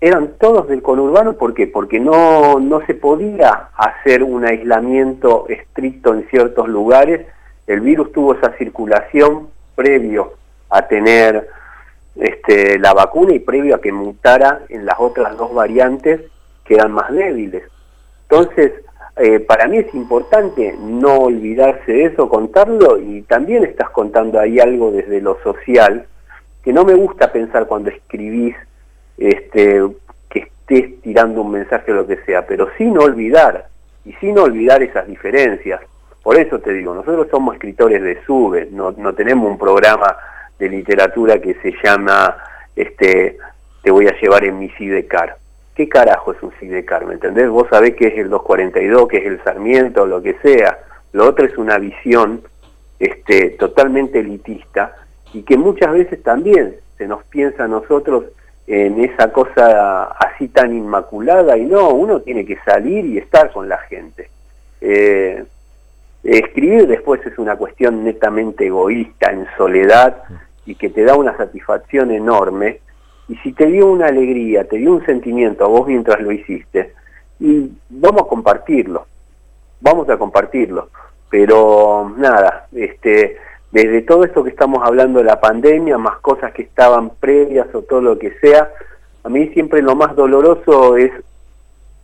[0.00, 1.66] Eran todos del conurbano, ¿por qué?
[1.66, 7.26] Porque no, no se podía hacer un aislamiento estricto en ciertos lugares.
[7.66, 10.34] El virus tuvo esa circulación previo
[10.68, 11.48] a tener
[12.16, 16.20] este, la vacuna y previo a que mutara en las otras dos variantes
[16.64, 17.62] que eran más débiles.
[18.28, 18.72] Entonces,
[19.16, 24.58] eh, para mí es importante no olvidarse de eso, contarlo y también estás contando ahí
[24.58, 26.06] algo desde lo social,
[26.62, 28.56] que no me gusta pensar cuando escribís
[29.18, 29.82] este,
[30.28, 33.68] que estés tirando un mensaje o lo que sea, pero sin olvidar,
[34.04, 35.80] y sin olvidar esas diferencias.
[36.22, 40.16] Por eso te digo, nosotros somos escritores de SUBE, no, no tenemos un programa
[40.58, 42.36] de literatura que se llama
[42.74, 43.38] este,
[43.82, 45.36] Te voy a llevar en mi sidecar.
[45.74, 47.04] ¿Qué carajo es un sidecar?
[47.04, 47.48] ¿Me entendés?
[47.48, 50.78] Vos sabés que es el 242, que es el Sarmiento, lo que sea.
[51.12, 52.42] Lo otro es una visión
[52.98, 54.96] este, totalmente elitista
[55.32, 58.24] y que muchas veces también se nos piensa a nosotros
[58.66, 63.68] en esa cosa así tan inmaculada y no, uno tiene que salir y estar con
[63.68, 64.28] la gente.
[64.80, 65.44] Eh,
[66.24, 70.22] escribir después es una cuestión netamente egoísta, en soledad
[70.64, 72.80] y que te da una satisfacción enorme.
[73.28, 76.92] Y si te dio una alegría, te dio un sentimiento a vos mientras lo hiciste,
[77.40, 79.06] y vamos a compartirlo,
[79.80, 80.90] vamos a compartirlo.
[81.28, 83.36] Pero nada, este,
[83.76, 87.82] desde todo esto que estamos hablando de la pandemia, más cosas que estaban previas o
[87.82, 88.70] todo lo que sea,
[89.22, 91.12] a mí siempre lo más doloroso es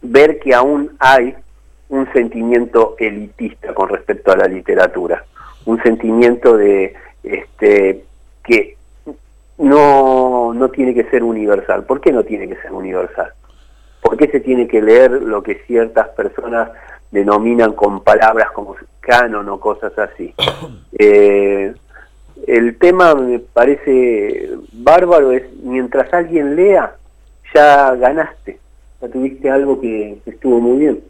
[0.03, 1.35] ver que aún hay
[1.89, 5.25] un sentimiento elitista con respecto a la literatura,
[5.65, 8.05] un sentimiento de este
[8.45, 8.77] que
[9.57, 11.85] no, no tiene que ser universal.
[11.85, 13.33] ¿Por qué no tiene que ser universal?
[14.03, 16.71] ¿Por qué se tiene que leer lo que ciertas personas
[17.12, 20.35] denominan con palabras como canon o cosas así?
[20.98, 21.75] Eh,
[22.46, 26.94] el tema me parece bárbaro, es mientras alguien lea,
[27.55, 28.61] ya ganaste,
[29.01, 31.03] ya tuviste algo que, que estuvo muy bien.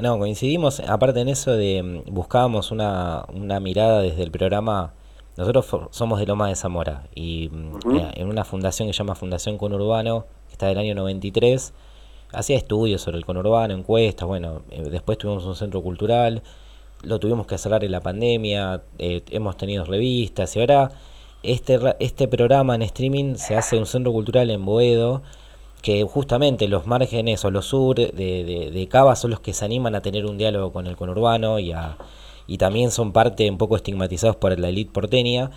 [0.00, 4.92] No, coincidimos, aparte en eso de mm, buscábamos una, una mirada desde el programa,
[5.36, 9.58] nosotros somos de Loma de Zamora y mm, en una fundación que se llama Fundación
[9.58, 11.72] Conurbano, que está del año 93,
[12.32, 16.42] hacía estudios sobre el conurbano, encuestas, bueno, eh, después tuvimos un centro cultural,
[17.02, 20.92] lo tuvimos que cerrar en la pandemia, eh, hemos tenido revistas y ahora
[21.42, 25.22] este, este programa en streaming se hace un centro cultural en Boedo,
[25.82, 29.64] que justamente los márgenes o los sur de, de, de Cava son los que se
[29.64, 31.96] animan a tener un diálogo con el conurbano y, a,
[32.46, 35.50] y también son parte un poco estigmatizados por la elite porteña.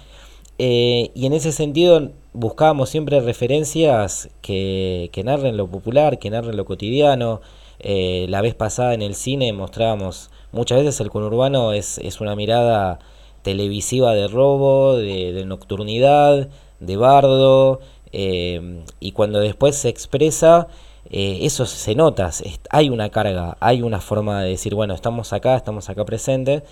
[0.60, 6.58] Eh, y en ese sentido buscábamos siempre referencias que, que narren lo popular, que narren
[6.58, 7.42] lo cotidiano.
[7.80, 12.36] Eh, la vez pasada en el cine mostrábamos, muchas veces el conurbano es, es una
[12.36, 13.00] mirada
[13.42, 16.48] televisiva de robo, de, nocturnidad,
[16.80, 17.82] de bardo,
[18.14, 20.68] eh, y cuando después se expresa,
[21.10, 22.32] eso se nota,
[22.70, 26.64] hay una carga, hay una forma de decir, bueno, estamos acá, estamos acá presentes,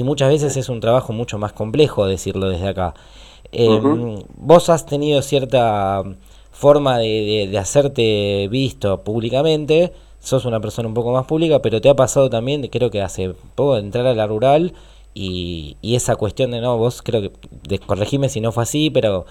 [0.00, 2.94] y muchas veces es un trabajo mucho más complejo decirlo desde acá.
[3.52, 4.06] Eh, Ujú.
[4.36, 6.02] Vos has tenido cierta
[6.50, 11.80] forma de, de- de hacerte visto públicamente, sos una persona un poco más pública, pero
[11.80, 14.72] te ha pasado también, creo que hace poco, de entrar a la rural
[15.14, 17.32] y, y esa cuestión de, no, vos creo que,
[17.68, 19.26] de, corregime si no fue así, pero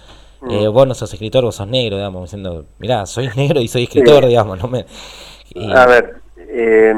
[0.46, 3.84] eh, vos no sos escritor, vos sos negro, digamos, diciendo, mirá, soy negro y soy
[3.84, 4.86] escritor, digamos, no me...
[5.56, 6.94] y- A ver, eh,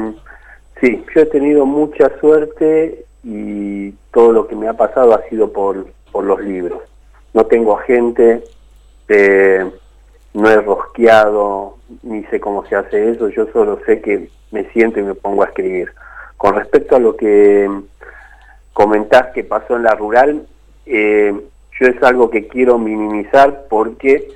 [0.80, 5.52] sí, yo he tenido mucha suerte y todo lo que me ha pasado ha sido
[5.52, 6.80] por, por los libros.
[7.34, 8.42] No tengo agente,
[9.06, 9.70] eh,
[10.32, 14.98] no he rosqueado, ni sé cómo se hace eso, yo solo sé que me siento
[14.98, 15.92] y me pongo a escribir.
[16.38, 17.68] Con respecto a lo que
[18.72, 20.46] comentás que pasó en la rural,
[20.86, 21.38] eh,
[21.78, 24.26] yo es algo que quiero minimizar porque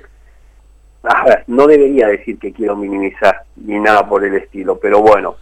[1.03, 5.35] a no debería decir que quiero minimizar ni nada por el estilo, pero bueno,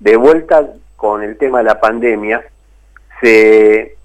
[0.00, 2.42] de vuelta con el tema de la pandemia,
[3.20, 3.96] se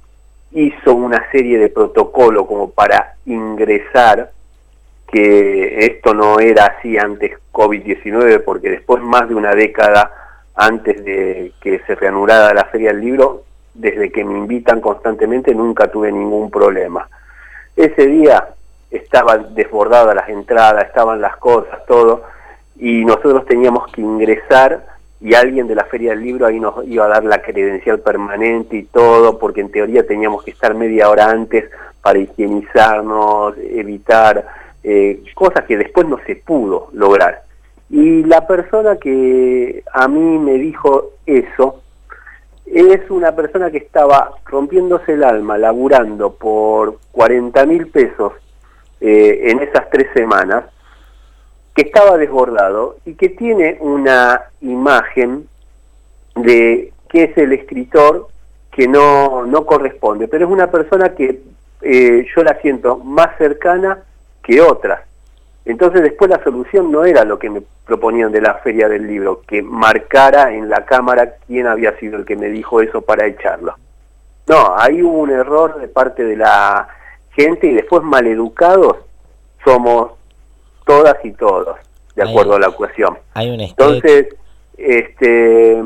[0.52, 4.32] hizo una serie de protocolos como para ingresar,
[5.08, 10.12] que esto no era así antes COVID-19, porque después más de una década
[10.56, 13.44] antes de que se reanudara la Feria del Libro,
[13.74, 17.08] desde que me invitan constantemente nunca tuve ningún problema.
[17.76, 18.50] Ese día
[18.90, 22.24] estaban desbordadas las entradas, estaban las cosas, todo,
[22.78, 24.91] y nosotros teníamos que ingresar
[25.22, 28.76] y alguien de la Feria del Libro ahí nos iba a dar la credencial permanente
[28.76, 31.70] y todo, porque en teoría teníamos que estar media hora antes
[32.02, 34.46] para higienizarnos, evitar
[34.84, 37.44] eh, cosas que después no se pudo lograr.
[37.92, 41.82] Y la persona que a mí me dijo eso,
[42.66, 48.34] es una persona que estaba rompiéndose el alma, laburando por 40 mil pesos
[49.02, 50.66] eh, en esas tres semanas,
[51.76, 55.48] que estaba desbordado y que tiene una imagen
[56.36, 58.28] de que es el escritor
[58.72, 61.42] que no, no corresponde, pero es una persona que
[61.82, 64.00] eh, yo la siento más cercana
[64.44, 65.02] que otras.
[65.66, 69.42] Entonces después la solución no era lo que me proponían de la feria del libro,
[69.48, 73.76] que marcara en la cámara quién había sido el que me dijo eso para echarlo.
[74.48, 76.88] No, ahí hubo un error de parte de la
[77.32, 78.98] gente y después maleducados
[79.64, 80.14] somos
[80.92, 81.78] todas y todos,
[82.16, 83.18] de acuerdo a la ecuación.
[83.34, 83.62] Hay un.
[83.62, 84.28] Entonces,
[84.78, 85.82] este,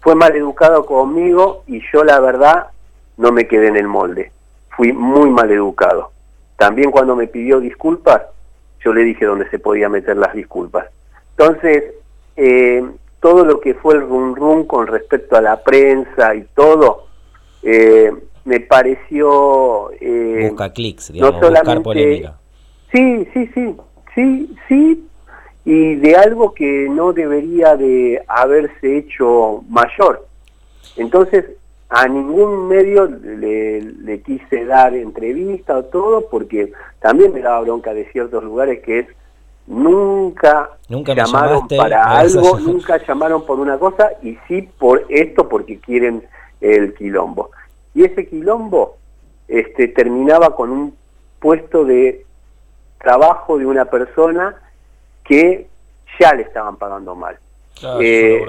[0.00, 2.68] fue mal educado conmigo y yo la verdad
[3.16, 4.30] no me quedé en el molde.
[4.76, 6.12] Fui muy mal educado.
[6.56, 8.22] También cuando me pidió disculpas,
[8.84, 10.86] yo le dije dónde se podía meter las disculpas.
[11.36, 11.94] Entonces,
[12.36, 12.84] eh,
[13.20, 17.06] todo lo que fue el rum rum con respecto a la prensa y todo,
[17.62, 18.12] eh,
[18.44, 19.90] me pareció...
[20.00, 22.38] eh, busca clics, no digamos, buscar solamente- polémica.
[22.92, 23.76] Sí, sí, sí,
[24.16, 25.06] sí, sí,
[25.64, 30.26] y de algo que no debería de haberse hecho mayor.
[30.96, 31.44] Entonces,
[31.88, 37.94] a ningún medio le, le quise dar entrevista o todo, porque también me daba bronca
[37.94, 39.06] de ciertos lugares que es
[39.66, 45.78] nunca, Nunca llamaron para algo, nunca llamaron por una cosa y sí por esto porque
[45.78, 46.24] quieren
[46.60, 47.50] el quilombo.
[47.94, 48.96] Y ese quilombo
[49.48, 50.94] este, terminaba con un
[51.38, 52.25] puesto de
[52.98, 54.54] trabajo de una persona
[55.24, 55.66] que
[56.20, 57.36] ya le estaban pagando mal.
[57.78, 58.44] Claro, Eh.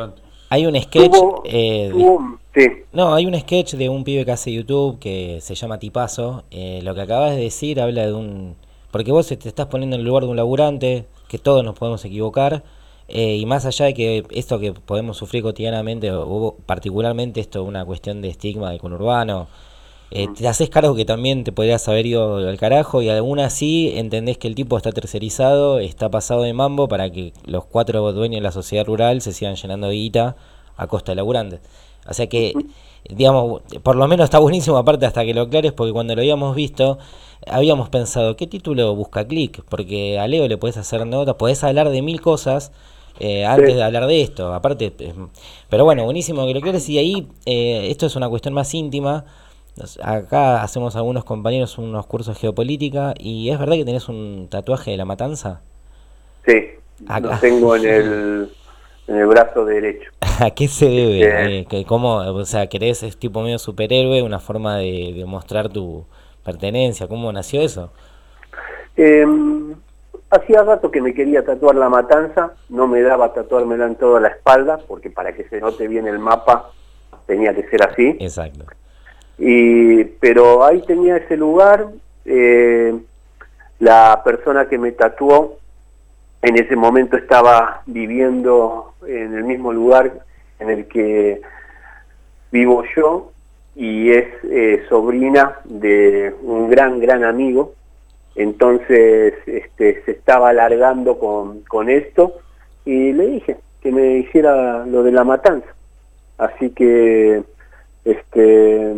[0.49, 1.11] Hay un sketch.
[1.11, 5.39] Tuvo- eh, tuvo- sí, No, hay un sketch de un pibe que hace YouTube que
[5.41, 6.43] se llama Tipazo.
[6.51, 8.55] Eh, lo que acabas de decir habla de un...
[8.91, 12.03] Porque vos te estás poniendo en el lugar de un laburante, que todos nos podemos
[12.05, 12.63] equivocar,
[13.09, 17.63] eh, y más allá de que esto que podemos sufrir cotidianamente, o hubo particularmente esto
[17.63, 19.49] una cuestión de estigma del conurbano,
[20.11, 23.91] eh, te haces cargo que también te podrías haber ido al carajo y aún así
[23.95, 28.37] entendés que el tipo está tercerizado, está pasado de mambo para que los cuatro dueños
[28.37, 30.35] de la sociedad rural se sigan llenando de guita
[30.77, 31.59] a costa de laburantes.
[32.09, 32.53] O sea que,
[33.09, 36.55] digamos, por lo menos está buenísimo aparte hasta que lo aclares, porque cuando lo habíamos
[36.55, 36.97] visto,
[37.45, 39.61] habíamos pensado, ¿qué título busca clic?
[39.67, 42.71] Porque a Leo le puedes hacer notas, podés hablar de mil cosas
[43.19, 43.75] eh, antes Sí.
[43.75, 44.53] de hablar de esto.
[44.53, 45.13] Aparte, eh,
[45.69, 46.87] pero bueno, buenísimo que lo aclares.
[46.87, 49.25] Y ahí, eh, esto es una cuestión más íntima.
[50.01, 54.91] Acá hacemos algunos compañeros unos cursos de geopolítica y es verdad que tenés un tatuaje
[54.91, 55.61] de la matanza.
[56.45, 56.71] sí,
[57.07, 57.19] Acá.
[57.19, 58.51] lo tengo en el,
[59.07, 60.11] en el brazo derecho.
[60.39, 61.59] ¿A qué se debe?
[61.59, 61.67] Eh.
[61.69, 66.05] Eh, ¿Cómo, o sea, querés es tipo medio superhéroe, una forma de, de mostrar tu
[66.43, 67.07] pertenencia?
[67.07, 67.91] ¿Cómo nació eso?
[68.95, 69.25] Eh,
[70.29, 74.29] hacía rato que me quería tatuar la matanza, no me daba tatuármela en toda la
[74.29, 76.71] espalda, porque para que se note bien el mapa
[77.27, 78.17] tenía que ser así.
[78.19, 78.65] Exacto.
[79.37, 81.87] Y, pero ahí tenía ese lugar,
[82.25, 82.97] eh,
[83.79, 85.59] la persona que me tatuó
[86.41, 90.11] en ese momento estaba viviendo en el mismo lugar
[90.59, 91.41] en el que
[92.51, 93.31] vivo yo
[93.75, 97.73] y es eh, sobrina de un gran, gran amigo.
[98.35, 102.39] Entonces este, se estaba alargando con, con esto
[102.85, 105.67] y le dije que me hiciera lo de la matanza.
[106.37, 107.43] Así que,
[108.05, 108.93] este,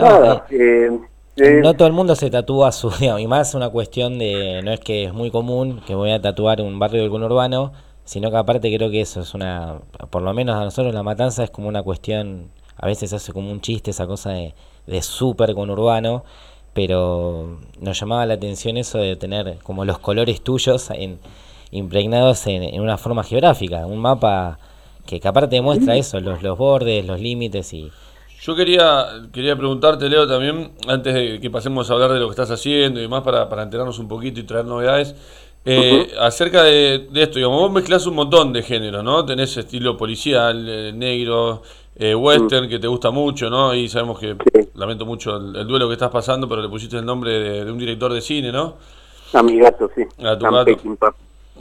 [0.00, 0.90] nada, eh,
[1.36, 4.72] eh, No todo el mundo se tatúa su, digamos, y más una cuestión de, no
[4.72, 7.72] es que es muy común que voy a tatuar un barrio del conurbano,
[8.04, 9.80] sino que aparte creo que eso es una,
[10.10, 13.32] por lo menos a nosotros la matanza es como una cuestión, a veces se hace
[13.32, 14.54] como un chiste esa cosa de,
[14.86, 16.24] de súper conurbano,
[16.72, 21.18] pero nos llamaba la atención eso de tener como los colores tuyos en,
[21.70, 24.58] impregnados en, en una forma geográfica, un mapa
[25.06, 27.92] que, que aparte demuestra eso, los, los bordes, los límites y...
[28.42, 32.30] Yo quería, quería preguntarte, Leo, también, antes de que pasemos a hablar de lo que
[32.30, 35.14] estás haciendo y demás, para, para enterarnos un poquito y traer novedades,
[35.66, 39.26] eh, acerca de, de esto, digamos, vos mezclás un montón de géneros, ¿no?
[39.26, 41.62] Tenés estilo policial, eh, negro,
[41.96, 43.74] eh, western, que te gusta mucho, ¿no?
[43.74, 44.68] Y sabemos que, Sí.
[44.74, 47.70] lamento mucho el, el duelo que estás pasando, pero le pusiste el nombre de, de
[47.70, 48.76] un director de cine, ¿no?
[49.32, 50.02] a mi gato, sí.
[50.24, 50.64] A tu San gato.
[50.64, 51.14] Peckinpah.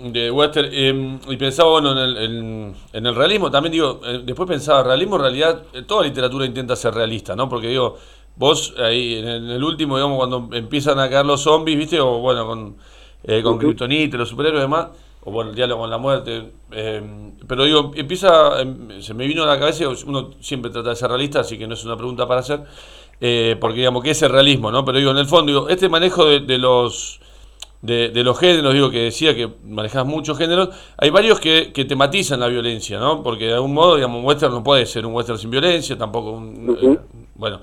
[0.03, 4.21] De western eh, y pensaba bueno en el, en- en el realismo también digo eh,
[4.25, 7.97] después pensaba realismo en realidad eh, toda literatura intenta ser realista no porque digo
[8.35, 12.45] vos ahí en el, último digamos cuando empiezan a caer los zombies viste o bueno
[12.47, 12.77] con
[13.23, 13.57] eh, con.
[13.57, 14.87] Kryptonite los superhéroes y demás
[15.21, 17.01] o bueno el diálogo con la muerte eh,
[17.47, 21.09] pero digo empieza em, se me vino a la cabeza uno siempre trata de ser
[21.09, 22.61] realista así que no es una pregunta para hacer
[23.21, 25.89] eh, porque digamos que es el realismo no pero digo en el fondo digo este
[25.89, 27.19] manejo de, de los
[27.81, 31.85] de, de los géneros, digo que decía que manejas muchos géneros, hay varios que, que
[31.85, 33.23] tematizan la violencia, ¿no?
[33.23, 36.31] Porque de algún modo, digamos, un western no puede ser un western sin violencia, tampoco
[36.31, 36.77] un...
[36.81, 36.97] Eh,
[37.35, 37.61] bueno,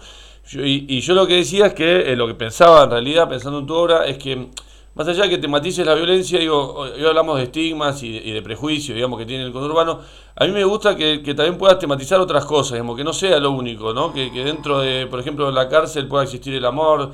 [0.48, 3.28] yo- y, y yo lo que decía es que eh, lo que pensaba en realidad,
[3.28, 4.48] pensando en tu obra, es que
[4.94, 8.32] más allá de que tematices la violencia, digo, hoy hablamos de estigmas y de, y
[8.32, 10.00] de prejuicios, digamos, que tiene el conurbano,
[10.34, 13.38] a mí me gusta que, que también puedas tematizar otras cosas, digamos, que no sea
[13.38, 14.12] lo único, ¿no?
[14.14, 17.12] Que, que dentro de, por ejemplo, la cárcel pueda existir el amor,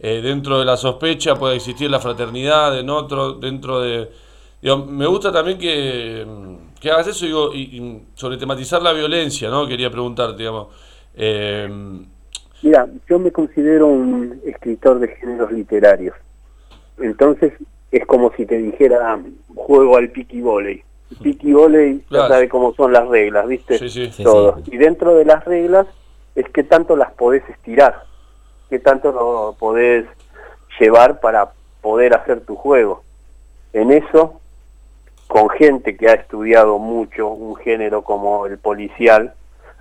[0.00, 4.10] eh, dentro de la sospecha pueda existir la fraternidad, en otro, dentro de...
[4.62, 6.26] digo, me gusta también que,
[6.80, 9.66] que hagas eso digo, y, y sobre tematizar la violencia, ¿no?
[9.66, 10.68] Quería preguntarte, digamos.
[11.14, 11.68] Eh,
[12.62, 16.14] Mira, yo me considero un escritor de géneros literarios.
[16.98, 17.52] Entonces,
[17.90, 19.18] es como si te dijera,
[19.54, 20.82] juego al piqui voley.
[21.10, 22.28] El Piqui voley Claro.
[22.28, 23.78] ya sabe cómo son las reglas, ¿viste?
[23.78, 24.10] Sí, sí.
[24.12, 24.22] Sí.
[24.70, 25.86] Y dentro de las reglas
[26.36, 28.04] es que tanto las podés estirar,
[28.70, 30.06] que tanto lo podés
[30.78, 31.50] llevar para
[31.82, 33.02] poder hacer tu juego.
[33.72, 34.40] En eso,
[35.26, 39.34] con gente que ha estudiado mucho un género como el policial,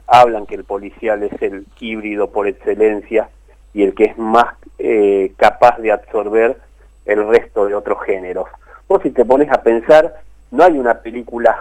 [0.08, 3.30] hablan que el policial es el híbrido por excelencia
[3.74, 6.58] y el que es más eh, capaz de absorber
[7.06, 8.50] el resto de otros géneros.
[8.88, 11.58] Vos si te pones a pensar, no hay una película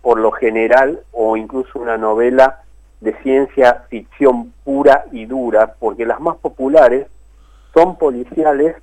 [0.00, 2.63] por lo general o incluso una novela
[3.00, 7.06] de ciencia ficción pura y dura, porque las más populares
[7.74, 8.76] son policiales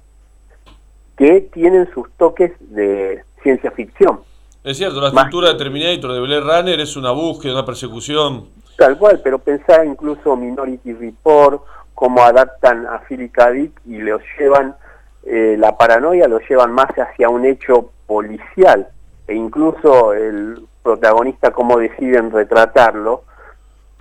[1.18, 4.22] que tienen sus toques de ciencia ficción.
[4.64, 8.48] es cierto, la estructura de Terminator, de Blade Runner, es una búsqueda, una persecución.
[8.78, 11.62] Tal cual, pero pensar incluso Minority Report,
[11.94, 13.52] cómo adaptan a Philip K.
[13.52, 14.76] Dick y los llevan,
[15.24, 18.88] eh, la paranoia lo llevan más hacia un hecho policial,
[19.28, 23.24] e incluso el protagonista, cómo deciden retratarlo,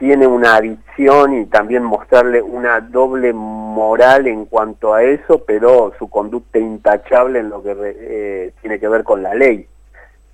[0.01, 6.09] tiene una adicción y también mostrarle una doble moral en cuanto a eso, pero su
[6.09, 9.69] conducta intachable en lo que eh, tiene que ver con la ley.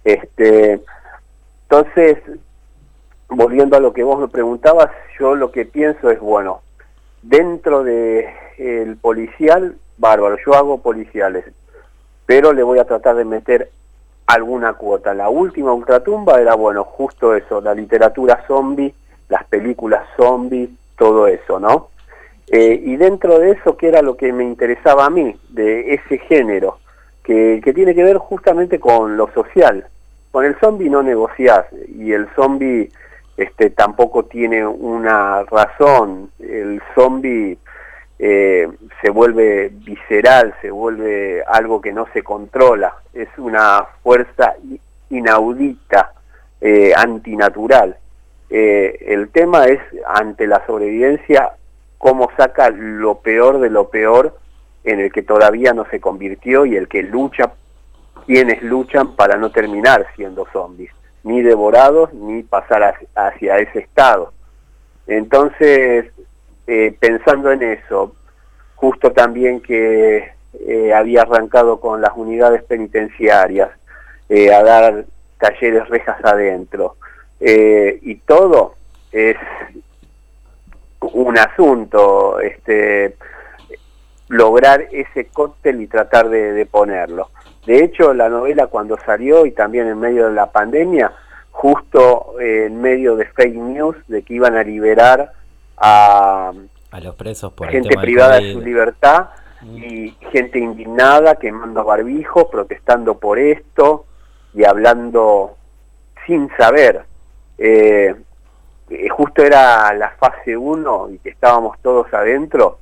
[0.04, 0.80] Este,
[1.62, 2.18] entonces,
[3.28, 4.88] volviendo a lo que vos me preguntabas,
[5.18, 6.60] yo lo que pienso es, bueno,
[7.22, 11.44] dentro de el policial, bárbaro, yo hago policiales,
[12.24, 13.68] pero le voy a tratar de meter
[14.28, 15.12] alguna cuota.
[15.12, 18.94] La última ultratumba era, bueno, justo eso, la literatura zombie,
[19.28, 21.88] las películas zombie, todo eso, ¿no?
[22.48, 26.18] Eh, y dentro de eso, ¿qué era lo que me interesaba a mí, de ese
[26.18, 26.78] género?
[27.22, 29.86] Que, que tiene que ver justamente con lo social.
[30.30, 32.90] Con el zombie no negociás, y el zombie
[33.36, 36.30] este, tampoco tiene una razón.
[36.38, 37.58] El zombie
[38.18, 38.68] eh,
[39.00, 42.94] se vuelve visceral, se vuelve algo que no se controla.
[43.12, 44.54] Es una fuerza
[45.10, 46.12] inaudita,
[46.60, 47.96] eh, antinatural.
[48.48, 51.52] Eh, el tema es, ante la sobrevivencia,
[51.98, 54.38] cómo saca lo peor de lo peor
[54.84, 57.52] en el que todavía no se convirtió y el que lucha,
[58.26, 60.90] quienes luchan para no terminar siendo zombies,
[61.24, 64.32] ni devorados, ni pasar hacia- ese estado.
[65.06, 66.06] Entonces,
[66.66, 68.14] eh, pensando en eso,
[68.76, 73.70] justo también que eh, había arrancado con las unidades penitenciarias
[74.30, 75.04] a dar
[75.38, 76.96] talleres rejas adentro
[77.40, 78.74] eh, y todo
[79.12, 79.36] es
[81.00, 83.16] un asunto este
[84.28, 87.30] lograr ese cóctel y tratar de, de ponerlo.
[87.66, 91.12] De hecho la novela cuando salió y también en medio de la pandemia
[91.56, 95.32] justo eh, en medio de fake news de que iban a liberar
[95.78, 96.52] a
[96.90, 99.28] A los presos por el gente tema del privada de su libertad
[99.74, 104.04] y gente indignada quemando barbijos, protestando por esto
[104.54, 105.56] y hablando
[106.26, 107.04] sin saber.
[107.58, 108.14] Eh,
[108.90, 112.78] eh, justo era la fase 1 y que estábamos todos adentro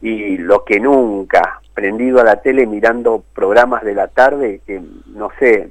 [0.00, 5.30] y lo que nunca, prendido a la tele mirando programas de la tarde que no
[5.38, 5.70] sé,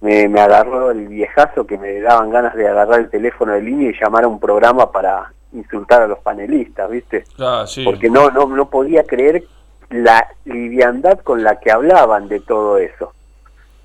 [0.00, 3.90] me, me agarró el viejazo que me daban ganas de agarrar el teléfono de línea
[3.90, 7.24] y llamar a un programa para insultar a los panelistas, ¿viste?
[7.38, 7.84] Ah, sí.
[7.84, 9.42] porque no, no, no podía creer
[9.90, 13.12] la liviandad con la que hablaban de todo eso.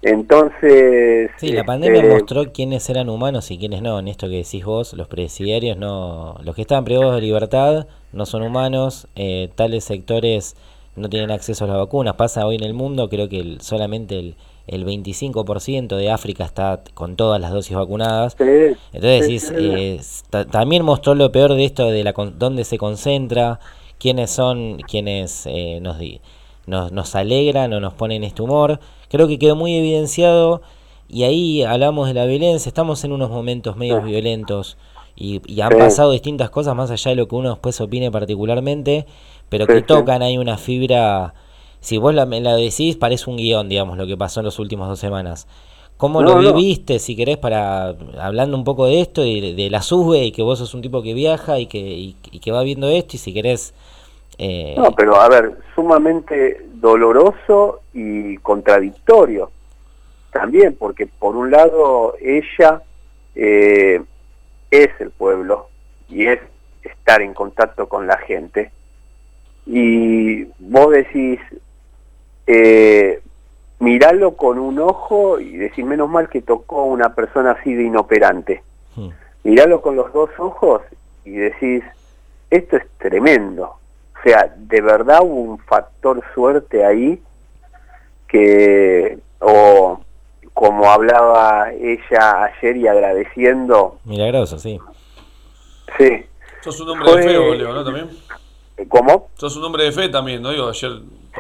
[0.04, 1.32] Entonces...
[1.38, 4.00] Sí, la pandemia este, mostró quiénes eran humanos y quiénes no.
[4.00, 6.36] En esto que decís vos, los presidiarios no.
[6.44, 9.08] Los que estaban privados de libertad no son humanos.
[9.16, 10.56] eh, tales sectores
[10.96, 12.16] no tienen acceso a las vacunas.
[12.16, 14.36] Pasa hoy en el mundo, creo que el- solamente el,
[14.68, 18.36] el 25% de África está con todas las dosis vacunadas.
[18.38, 20.00] sí, Entonces sí, eh,
[20.30, 23.60] ta- también mostró lo peor de esto, de la con- dónde se concentra,
[24.00, 25.98] quiénes son quienes eh, nos,
[26.66, 28.80] nos, nos alegran o nos ponen este humor.
[29.10, 30.62] Creo que quedó muy evidenciado
[31.10, 34.10] y ahí hablamos de la violencia, estamos en unos momentos medios Sí.
[34.10, 34.78] violentos
[35.16, 35.78] y, y han Sí.
[35.78, 39.06] pasado distintas cosas más allá de lo que uno después opine particularmente,
[39.50, 41.34] pero Sí, que tocan ahí una fibra...
[41.80, 44.88] Si vos la, la decís, parece un guion, digamos, lo que pasó en las últimas
[44.88, 45.48] dos semanas.
[45.98, 46.54] ¿Cómo No, lo no.
[46.54, 50.32] viviste, si querés, para hablando un poco de esto, y de, de la sube, y
[50.32, 53.16] que vos sos un tipo que viaja y que, y, y que va viendo esto,
[53.18, 53.74] y si querés...
[54.38, 59.52] eh, No, pero a ver, sumamente doloroso y contradictorio
[60.32, 62.82] también, porque por un lado ella
[63.36, 64.02] eh,
[64.72, 65.68] es el pueblo
[66.10, 66.40] y es
[66.82, 68.72] estar en contacto con la gente,
[69.66, 71.40] y vos decís,
[72.48, 73.22] eh,
[73.80, 78.64] miralo con un ojo y decís, menos mal que tocó una persona así de inoperante.
[78.96, 79.10] Hmm.
[79.44, 80.82] Miralo con los dos ojos
[81.26, 81.84] y decís,
[82.50, 83.76] esto es tremendo.
[84.24, 87.22] O sea, de verdad hubo un factor suerte ahí
[88.26, 90.00] que, o
[90.54, 94.80] como hablaba ella ayer y agradeciendo, Milagroso, sí.
[95.98, 96.26] sí,
[96.62, 97.84] Sos un hombre de fe, Leo, ¿no?
[97.84, 98.10] También.
[98.88, 99.30] ¿cómo?
[99.36, 100.52] Sos un hombre de fe también, ¿no?
[100.52, 100.92] Digo, ayer...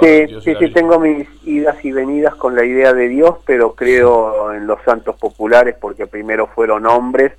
[0.01, 3.75] Sí, Dios sí, sí, tengo mis idas y venidas con la idea de Dios, pero
[3.75, 7.31] creo en los santos populares porque primero fueron hombres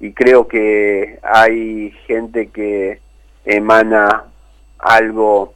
[0.00, 3.00] y creo que hay gente que
[3.44, 4.24] emana
[4.78, 5.54] algo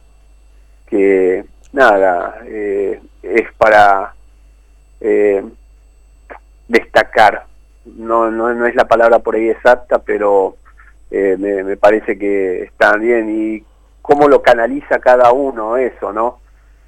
[0.87, 4.13] que, nada, eh, es para
[5.01, 5.43] eh,
[6.67, 7.45] destacar.
[7.85, 10.55] No, no, no es la palabra por ahí exacta, pero
[11.11, 13.29] eh, me, me parece que está bien.
[13.29, 13.63] ¿Y
[14.01, 16.43] cómo lo canaliza cada uno eso, no?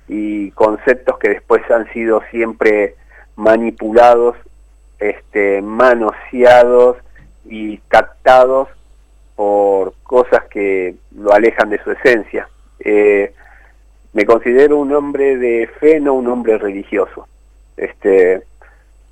[0.07, 2.95] y conceptos que después han sido siempre
[3.35, 4.35] manipulados,
[4.99, 6.97] este, manoseados
[7.45, 8.69] y captados
[9.35, 12.47] por cosas que lo alejan de su esencia.
[12.79, 13.33] Eh,
[14.13, 17.27] me considero un hombre de fe, no un hombre religioso.
[17.75, 18.43] Este,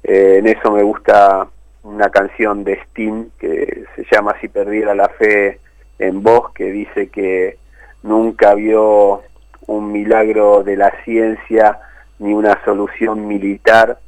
[0.03, 1.47] eh, en eso me gusta
[1.83, 5.59] una canción de Sting que se llama Si perdiera la fe
[5.99, 7.57] en vos, que dice que
[8.01, 9.23] nunca vio
[9.67, 11.79] un milagro de la ciencia,
[12.19, 13.99] ni una solución militar,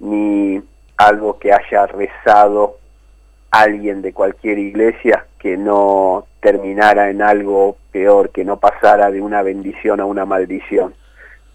[0.00, 0.62] ni
[0.96, 2.78] algo que haya rezado
[3.50, 9.42] alguien de cualquier iglesia que no terminara en algo peor, que no pasara de una
[9.42, 10.94] bendición a una maldición.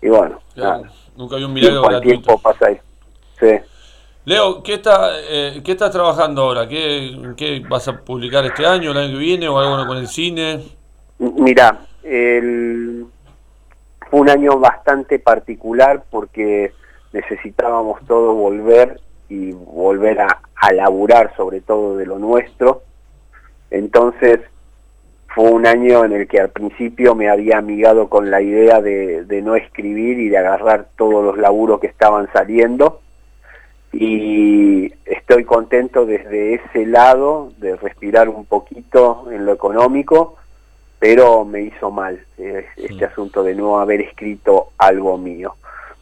[0.01, 2.21] Y bueno, Claro, nada, Nunca había un milagro tiempo gratuito.
[2.21, 2.79] tiempo pasa ahí.
[3.39, 3.59] Sí.
[4.25, 6.67] Leo, ¿qué, está, eh, ¿qué estás trabajando ahora?
[6.67, 10.07] ¿Qué, ¿Qué vas a publicar este año, el año que viene o algo con el
[10.07, 10.63] cine?
[11.19, 13.05] Mira, el,
[14.09, 16.73] fue un año bastante particular porque
[17.11, 18.99] necesitábamos todo volver
[19.33, 22.83] y volver a, a laburar sobre todo de lo nuestro.
[23.71, 24.39] Entonces
[25.27, 29.25] fue un año en el que al principio me había amigado con la idea de,
[29.25, 33.01] de no escribir y de agarrar todos los laburos que estaban saliendo
[33.93, 40.35] y estoy contento desde ese lado de respirar un poquito en lo económico,
[40.97, 45.55] pero me hizo mal eh, este asunto de no haber escrito algo mío.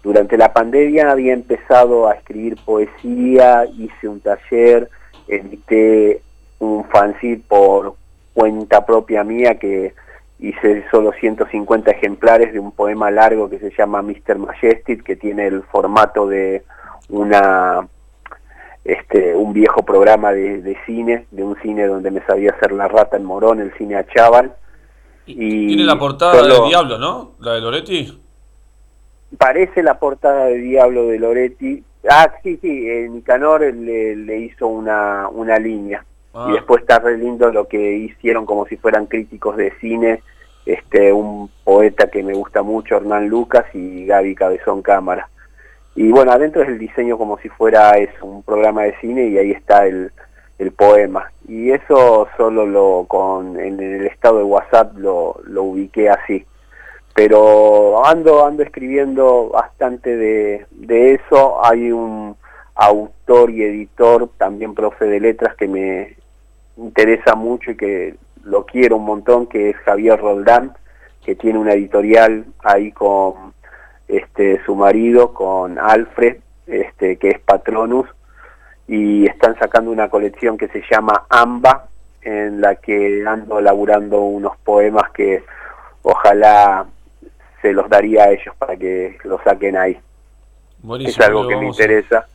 [0.03, 4.89] Durante la pandemia había empezado a escribir poesía, hice un taller,
[5.27, 6.21] edité
[6.59, 7.95] un fanzine por
[8.33, 9.93] cuenta propia mía que
[10.39, 14.37] hice solo 150 ejemplares de un poema largo que se llama Mr.
[14.39, 16.63] Majestic, que tiene el formato de
[17.09, 17.87] una
[18.83, 22.87] este un viejo programa de, de cine, de un cine donde me sabía hacer la
[22.87, 24.53] rata en Morón, el cine a Chaval.
[25.27, 27.31] Y Tiene la portada solo- de Diablo, ¿no?
[27.39, 28.19] La de Loretti.
[29.37, 31.83] Parece la portada de Diablo de Loretti.
[32.09, 36.05] Ah, sí, sí, eh, Nicanor le, le hizo una, una línea.
[36.33, 36.47] Ah.
[36.49, 40.21] Y después está re lindo lo que hicieron como si fueran críticos de cine.
[40.65, 45.27] Este, un poeta que me gusta mucho, Hernán Lucas y Gaby Cabezón Cámara.
[45.95, 49.37] Y bueno, adentro es el diseño como si fuera eso, un programa de cine y
[49.37, 50.11] ahí está el,
[50.59, 51.31] el poema.
[51.47, 56.45] Y eso solo lo con en el estado de WhatsApp lo, lo ubiqué así.
[57.13, 61.63] Pero ando ando escribiendo bastante de, de eso.
[61.65, 62.35] Hay un
[62.75, 66.15] autor y editor, también profe de letras, que me
[66.77, 70.73] interesa mucho y que lo quiero un montón, que es Javier Roldán,
[71.23, 73.53] que tiene una editorial ahí con
[74.07, 76.37] este su marido, con Alfred,
[76.67, 78.07] este que es Patronus,
[78.87, 81.87] y están sacando una colección que se llama Amba,
[82.23, 85.43] en la que ando laburando unos poemas que
[86.03, 86.85] ojalá
[87.61, 89.97] se los daría a ellos para que lo saquen ahí.
[90.83, 91.21] Buenísimo.
[91.23, 92.25] es algo que me interesa.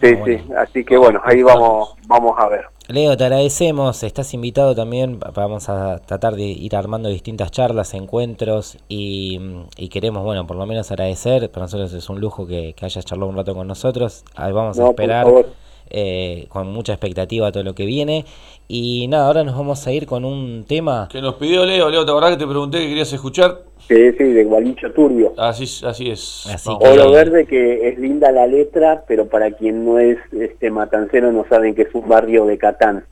[0.00, 0.60] Sí, Ah, sí, bueno.
[0.60, 2.66] así que bueno, ahí vamos, vamos a ver.
[2.88, 7.94] Leo, te agradecemos, estás invitado también, va- vamos a tratar de ir armando distintas charlas,
[7.94, 9.40] encuentros y,
[9.76, 13.04] y queremos, bueno, por lo menos agradecer, para nosotros es un lujo que, que hayas
[13.04, 15.46] charlado un rato con nosotros, Ahí vamos a No, por esperar favor.
[15.90, 18.24] Eh, con mucha expectativa todo lo que viene
[18.68, 21.88] y nada, ahora nos vamos a ir con un tema, Que nos pidió Leo.
[21.88, 23.62] Leo, ¿te acordás que te pregunté que querías escuchar?
[23.86, 25.32] Sí, sí, de Gualicho Turbio.
[25.36, 26.46] Así, así es.
[26.52, 30.70] Así que- Oro Verde, que es linda la letra, pero para quien no es este
[30.72, 33.04] matancero no saben que es un barrio de Catán.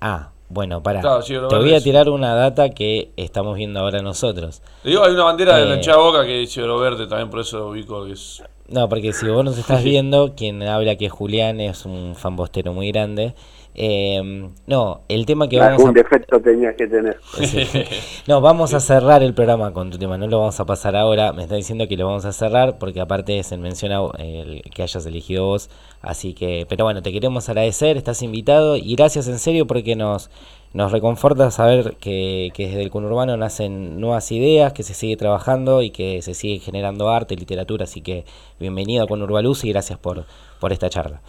[0.00, 4.02] ah, bueno, para, Claro, sí, te voy a tirar una data que estamos viendo ahora
[4.02, 4.62] nosotros.
[4.82, 5.96] Le digo, hay una bandera de la Eh.
[5.96, 8.42] boca que dice oro verde, también por eso lo ubico que es.
[8.70, 12.72] No, porque si vos nos estás viendo, quien habla que es Julián es un fanbostero
[12.72, 13.34] muy grande.
[13.74, 16.02] Eh, no, el tema que vamos Algún a...
[16.02, 17.18] defecto tenías que tener.
[17.42, 17.66] Sí.
[18.26, 21.32] No, vamos a cerrar el programa con tu tema, no lo vamos a pasar ahora.
[21.32, 25.04] Me está diciendo que lo vamos a cerrar porque aparte se menciona el que hayas
[25.06, 25.70] elegido vos.
[26.00, 30.30] Así que, pero bueno, te queremos agradecer, estás invitado y gracias en serio porque nos,
[30.72, 35.82] nos reconforta saber que, que desde el conurbano nacen nuevas ideas, que se sigue trabajando
[35.82, 37.84] y que se sigue generando arte, literatura.
[37.84, 38.24] Así que
[38.60, 40.24] bienvenido a Conurbaluz y gracias por,
[40.60, 41.20] por esta charla.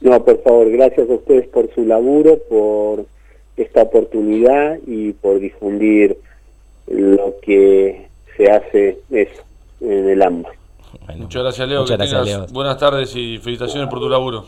[0.00, 3.06] No, por favor, gracias a ustedes por su laburo, por
[3.56, 6.16] esta oportunidad y por difundir
[6.86, 9.42] lo que se hace eso,
[9.80, 10.50] en el AMBA.
[11.06, 11.80] Bueno, Muchas gracias, Leo.
[11.80, 12.54] Muchas que gracias, tengas Leo.
[12.54, 14.44] buenas tardes y felicitaciones por tu laburo.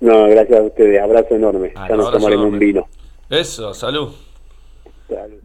[0.00, 1.72] No, gracias a ustedes, abrazo enorme.
[1.76, 2.88] Ah, ya nos tomaremos un vino.
[3.30, 4.12] Eso, salud.
[5.08, 5.39] Salud.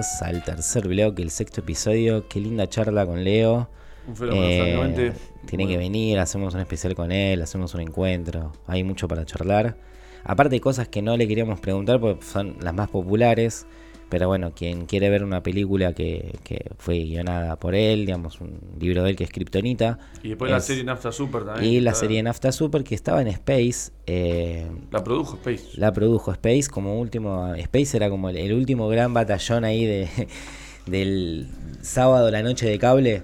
[0.00, 2.26] Bienvenidos al tercer bloque, el sexto episodio.
[2.26, 3.68] Qué linda charla con Leo.
[4.08, 5.12] Un fenómeno, Eh,
[5.44, 8.50] tiene que venir, hacemos un especial con él, hacemos un encuentro.
[8.66, 9.76] Hay mucho para charlar.
[10.24, 13.66] Aparte de cosas que no le queríamos preguntar porque son las más populares.
[14.10, 18.58] Pero bueno, quien quiere ver una película que, que fue guionada por él, digamos, un
[18.78, 19.98] libro de él que es Kryptonita.
[20.22, 21.72] Y después la serie Nafta Super también.
[21.72, 23.92] Y la está- serie Nafta Super que estaba en Space.
[24.06, 25.78] eh, La produjo Space.
[25.80, 27.54] la produjo Space como último.
[27.54, 30.08] Space era como el, el último gran batallón ahí de,
[30.86, 31.48] del
[31.82, 33.22] sábado, la noche de cable.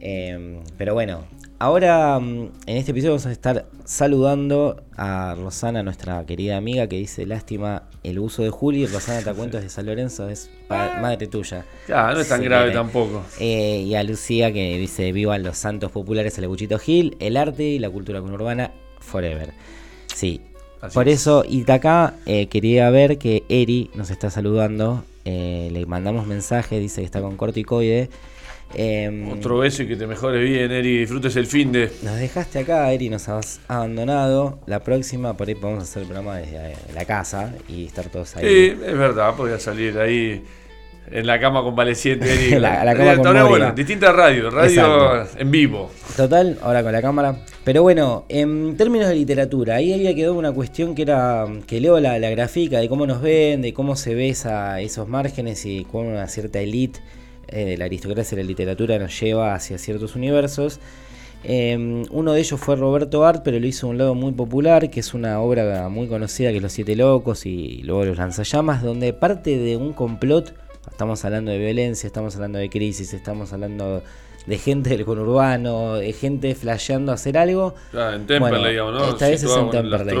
[0.00, 1.24] Eh, pero bueno,
[1.60, 6.96] ahora mm, en este episodio vamos a estar saludando a Rosana, nuestra querida amiga, que
[6.96, 8.86] dice: Lástima el uso de Juli.
[8.86, 11.64] Rosana, te cuento, es de San Lorenzo, es pa- madre tuya.
[11.86, 13.22] Claro, no es tan Sí, grave que- tampoco.
[13.38, 17.62] Eh, y a Lucía que dice: Vivan los santos populares, el Buchito Gil, el arte
[17.64, 19.52] y la cultura conurbana forever.
[20.14, 20.40] Sí,
[20.80, 21.20] Así Por es.
[21.20, 25.04] eso, y de acá eh, quería ver que Eri nos está saludando.
[25.26, 28.08] eh, le mandamos mensaje, dice que está con corticoide.
[28.74, 30.98] Em, Otro beso y que te mejores bien, Eri.
[30.98, 31.90] Disfrutes el fin de.
[32.02, 34.60] Nos dejaste acá, Eri, nos has abandonado.
[34.66, 38.36] La próxima, por ahí podemos hacer el programa desde eh, la casa y estar todos
[38.36, 38.44] ahí.
[38.46, 40.44] Sí, es verdad, podía salir ahí
[41.10, 42.32] en la cama convaleciente.
[42.32, 42.50] Eri.
[42.60, 43.44] La- la cama con Moria.
[43.44, 45.38] bueno, distinta radio, radio Exacto.
[45.40, 45.90] en vivo.
[46.16, 47.44] Total, ahora con la cámara.
[47.64, 51.98] Pero bueno, en términos de literatura, ahí había quedado una cuestión que era que leo
[51.98, 55.84] la, la gráfica de cómo nos ven, de cómo se ve esa- esos márgenes y
[55.90, 57.00] cómo una cierta elite
[57.50, 60.80] eh, la aristocracia de la literatura nos lleva hacia ciertos universos.
[61.42, 64.90] Eh, uno de ellos fue Roberto Art, pero lo hizo de un lado muy popular,
[64.90, 68.82] que es una obra muy conocida que es Los Siete Locos y luego Los Lanzallamas,
[68.82, 70.54] donde parte de un complot,
[70.90, 74.02] estamos hablando de violencia, estamos hablando de crisis, estamos hablando
[74.46, 77.74] de gente del conurbano, de gente flasheando a hacer algo.
[77.90, 79.08] Claro, en Temperley, Bueno, digamos, ¿no?
[79.10, 80.16] esta vez es en Temperley.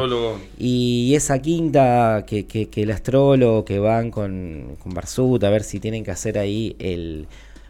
[0.58, 5.62] Y esa quinta que, que, que el astrólogo que van con, con Barsut a ver
[5.62, 7.26] si tienen que hacer ahí el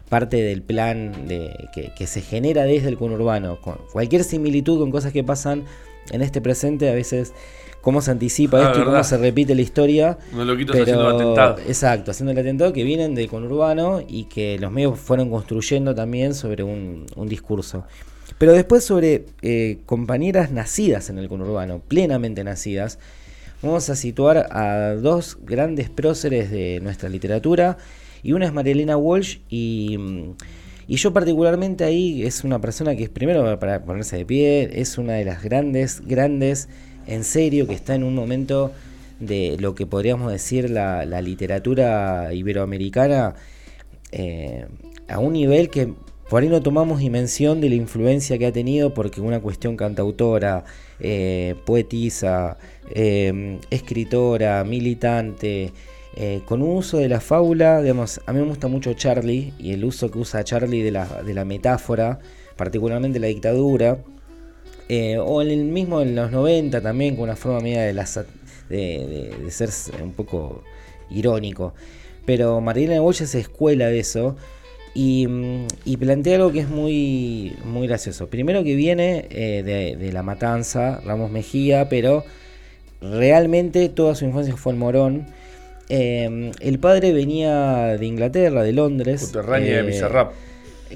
[0.09, 4.91] parte del plan de, que, que se genera desde el conurbano, con cualquier similitud con
[4.91, 5.63] cosas que pasan
[6.11, 7.33] en este presente, a veces
[7.81, 10.17] cómo se anticipa Ah, esto y cómo se repite la historia.
[10.33, 11.57] Unos loquitos haciendo atentado.
[11.67, 16.33] Exacto, haciendo el atentado que vienen del conurbano y que los medios fueron construyendo también
[16.33, 17.83] sobre un, un discurso.
[18.37, 22.97] Pero después sobre eh, compañeras nacidas en el conurbano, plenamente nacidas,
[23.61, 27.77] vamos a situar a dos grandes próceres de nuestra literatura.
[28.23, 29.97] Y una es Marilena Walsh y,
[30.87, 34.97] y yo particularmente ahí es una persona que es primero para ponerse de pie, es
[34.97, 36.69] una de las grandes, grandes,
[37.07, 38.71] en serio, que está en un momento
[39.19, 43.35] de lo que podríamos decir la, literatura iberoamericana
[44.11, 44.65] eh,
[45.07, 45.93] a un nivel que
[46.29, 50.63] por ahí no tomamos dimensión de la influencia que ha tenido porque una cuestión cantautora,
[50.99, 52.57] eh, poetisa,
[52.95, 55.73] eh, escritora, militante,
[56.15, 59.73] eh, con un uso de la fábula, digamos, a mí me gusta mucho Charlie y
[59.73, 62.19] el uso que usa Charlie de la, de la metáfora,
[62.57, 63.97] particularmente la dictadura,
[64.93, 68.05] eh, o en el mismo en los 90 también, con una forma media de, la
[68.69, 69.69] de, de- de ser
[70.03, 70.63] un poco
[71.09, 71.73] irónico.
[72.25, 74.35] Pero Marilena Walsh se escuela de eso
[74.93, 78.27] y, mm, y plantea algo que es muy, muy gracioso.
[78.27, 82.23] Primero que viene eh, de, de La Matanza, Ramos Mejía, pero
[83.01, 85.25] realmente toda su infancia fue en Morón.
[85.89, 89.21] Eh, el padre venía de Inglaterra, de Londres.
[89.21, 90.31] Subterránea eh, de Bizarrap.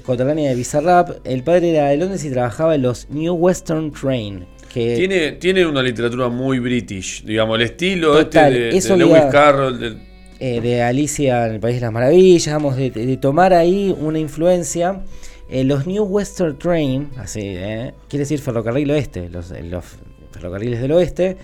[0.04, 1.24] Coterránea de Bizarrap.
[1.24, 4.46] El padre era de Londres y trabajaba en los New Western Train.
[4.72, 9.98] Que Tiene, tiene una literatura muy british, digamos, el estilo Total, este de, Lewis Carroll.
[10.38, 14.18] eh, de Alicia en el País de las Maravillas, vamos, de, de tomar ahí una
[14.18, 15.02] influencia.
[15.48, 19.84] Eh, los New Western Train, así, eh, quiere decir ferrocarril oeste, los, los
[20.32, 21.36] ferrocarriles del oeste.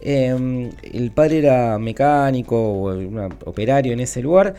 [0.00, 4.54] Eh, el padre era mecánico o un operario en ese lugar,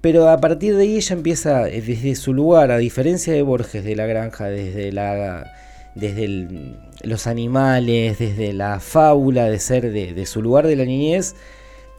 [0.00, 3.84] pero a partir de ahí ella empieza eh, desde su lugar, a diferencia de Borges
[3.84, 5.52] de la Granja, desde la
[5.94, 11.34] desde los animales, desde la fábula de ser de, de su lugar de la niñez,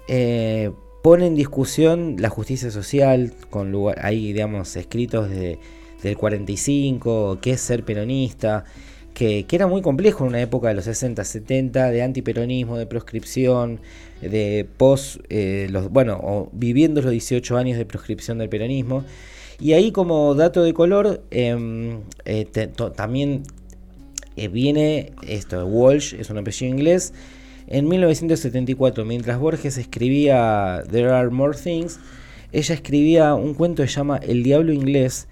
[0.07, 0.71] eh,
[1.01, 5.59] pone en discusión la justicia social, con lugar, hay digamos escritos de,
[6.03, 8.65] del 45, qué es ser peronista,
[9.21, 13.79] que, era muy complejo en una época de los 60, 70, de antiperonismo, de proscripción,
[14.19, 19.03] de post, eh, bueno, o viviendo los 18 años de proscripción del peronismo.
[19.59, 22.45] Y ahí como dato de color, em, eh,
[22.95, 23.43] también
[24.37, 27.13] eh, viene esto, Walsh, es un apellido inglés.
[27.67, 31.99] En 1974, mientras Borges escribía There Are More Things,
[32.51, 35.27] ella escribía un cuento que se llama El Diablo Inglés,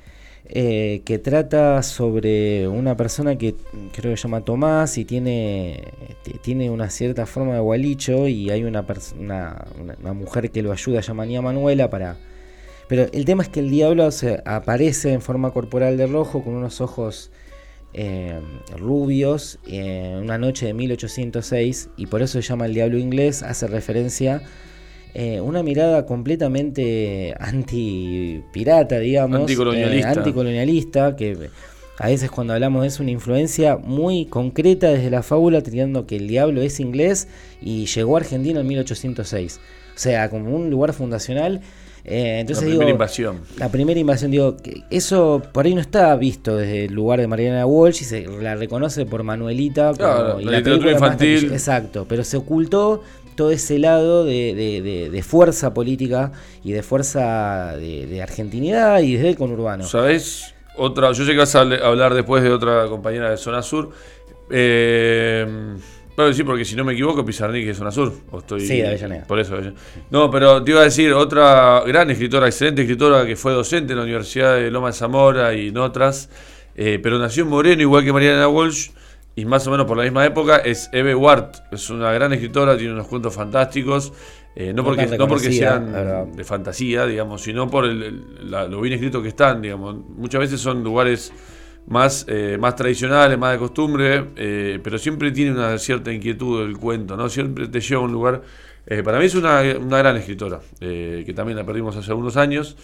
[0.52, 3.54] eh, que trata sobre una persona que
[3.93, 5.84] creo que se llama Tomás y tiene,
[6.24, 8.84] t- tiene una cierta forma de gualicho y hay una,
[9.20, 12.18] una, mujer que lo ayuda, llama Nia Manuela, para...
[12.88, 14.10] Pero el tema es que el diablo
[14.45, 17.30] aparece en forma corporal de rojo con unos ojos
[17.93, 18.39] eh,
[18.76, 23.68] rubios en una noche de 1806 y por eso se llama el diablo inglés, hace
[23.68, 24.41] referencia
[25.14, 30.10] eh, una mirada completamente anti-pirata, digamos, Anticolonialista.
[30.12, 31.49] eh, anticolonialista, que
[31.97, 36.28] a veces cuando hablamos es una influencia muy concreta desde la fábula, teniendo que el
[36.28, 37.28] diablo es inglés
[37.62, 39.60] y llegó a Argentina en 1806.
[39.95, 41.60] O sea, como un lugar fundacional.
[42.05, 43.41] eh, entonces la digo, primera invasión.
[43.57, 44.55] la primera invasión, digo,
[44.89, 48.55] eso por ahí no está visto desde el lugar de Mariana Walsh y se la
[48.55, 49.91] reconoce por Manuelita.
[49.93, 51.51] Claro, y la literatura más infantil.
[51.51, 53.03] Exacto, pero se ocultó
[53.39, 56.31] todo ese lado de, de- de- de fuerza política
[56.61, 59.85] y de fuerza de, argentinidad y desde el conurbano.
[59.85, 60.53] ¿Sabés?
[60.75, 63.91] Otra, yo sé que vas a hablar después de otra compañera de Zona Sur.
[64.51, 65.45] Eh,
[66.15, 68.11] Pero sí, porque si no me equivoco, Pizarnik es zona sur.
[68.31, 69.23] O estoy, Sí, de Avellaneda.
[69.25, 69.53] Por eso.
[69.53, 69.79] Avellaneda.
[70.09, 73.99] No, pero te iba a decir, otra gran escritora, excelente escritora que fue docente en
[73.99, 76.29] la Universidad de Loma de Zamora y en otras,
[76.75, 78.89] eh, pero nació en Moreno, igual que Mariana Walsh,
[79.39, 81.51] y más o menos por la misma época, es Eve Ward.
[81.71, 84.13] Es una gran escritora, tiene unos cuentos fantásticos.
[84.55, 85.93] eh, no, porque, no porque sean
[86.35, 89.95] de fantasía, digamos, sino por el- el- la- lo bien escrito que están, digamos.
[90.17, 91.31] Muchas veces son lugares
[91.87, 96.77] más, eh, más tradicionales, más de costumbre, eh, pero siempre tiene una cierta inquietud el
[96.77, 97.29] cuento, ¿no?
[97.29, 98.41] Siempre te lleva a un lugar.
[98.91, 102.35] eh, para mí es una, una gran escritora, eh, que también la perdimos hace algunos
[102.35, 102.75] años.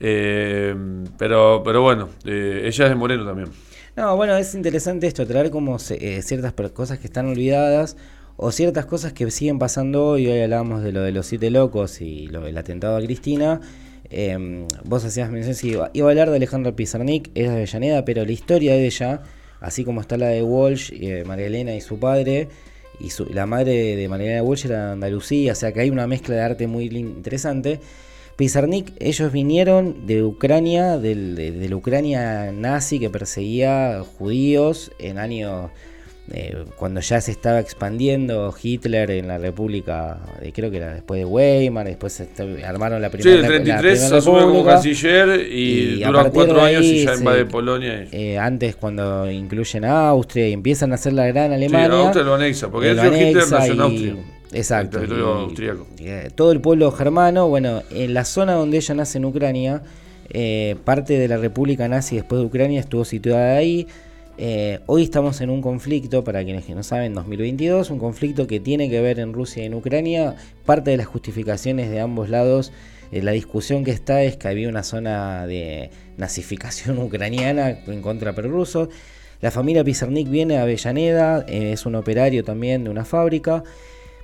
[0.00, 0.74] eh,
[1.18, 3.48] pero, pero bueno, eh, ella es de Moreno también.
[3.96, 7.96] No, bueno, es interesante esto, traer como eh, ciertas cosas que están olvidadas
[8.36, 10.26] o ciertas cosas que siguen pasando hoy.
[10.26, 13.60] Hoy hablábamos de lo de los siete locos y lo del atentado a Cristina.
[14.10, 18.24] Eh, vos hacías mención, sí, iba, a hablar de Alejandro Pizarnik, es de Avellaneda, pero
[18.24, 19.22] la historia de ella,
[19.60, 22.48] así como está la de Walsh, eh, María Elena y su padre,
[23.00, 25.90] y su- la madre de María Elena Walsh era de Andalucía, o sea que hay
[25.90, 27.80] una mezcla de arte muy interesante.
[28.36, 35.18] Pizarnik, ellos vinieron de Ucrania, del- de, de la Ucrania nazi que perseguía judíos en
[35.18, 35.70] años
[36.32, 41.20] eh, cuando ya se estaba expandiendo Hitler en la República, eh, creo que era después
[41.20, 42.28] de Weimar, después se
[42.66, 46.56] armaron la Sí, primera el la 33 primera asume como canciller y, Y dura cuatro
[46.56, 48.08] de años y ahí ya se- invade Polonia.
[48.10, 51.96] y- Eh, antes cuando incluyen a Austria y empiezan a hacer la gran Sí, Alemania.
[52.00, 54.14] Austria lo anexa, porque eh, el lo señor Hitler anexa nació en y- Austria.
[54.52, 54.98] Exacto.
[54.98, 55.86] El territorio y- austríaco.
[55.98, 59.82] eh, todo el pueblo germano, bueno, en la zona donde ella nace en Ucrania,
[60.30, 63.86] eh, parte de la República Nazi después de Ucrania estuvo situada ahí.
[64.38, 68.60] Eh, hoy estamos en un conflicto, para quienes que no saben, 2022, un conflicto que
[68.60, 70.36] tiene que ver en Rusia y en Ucrania.
[70.66, 72.70] Parte de las justificaciones de ambos lados,
[73.12, 78.34] eh, la discusión que está es que había una zona de nazificación ucraniana en contra
[78.34, 78.88] prorruso.
[79.40, 83.62] La familia Pizarnik viene a Avellaneda, es un operario también de una fábrica.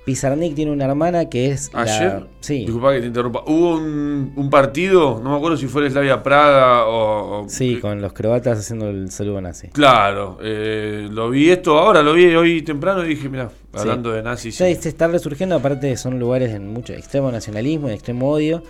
[0.05, 4.33] Pizarnik tiene una hermana que es la- Ayer, sí, disculpa que te interrumpa, hubo un,
[4.35, 7.43] un partido, no me acuerdo si fue el Slavia Praga o...
[7.43, 9.69] o- sí, con los croatas haciendo el saludo nazi.
[9.69, 14.21] Claro, eh, lo vi esto ahora, lo vi hoy temprano y dije, mira, hablando de
[14.23, 14.55] nazis.
[14.55, 14.75] Sí.
[14.75, 18.61] se está resurgiendo, aparte son lugares de mucho extremo nacionalismo, de extremo odio,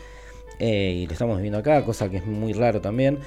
[0.59, 3.17] eh, y lo estamos viendo acá, cosa que es muy raro también.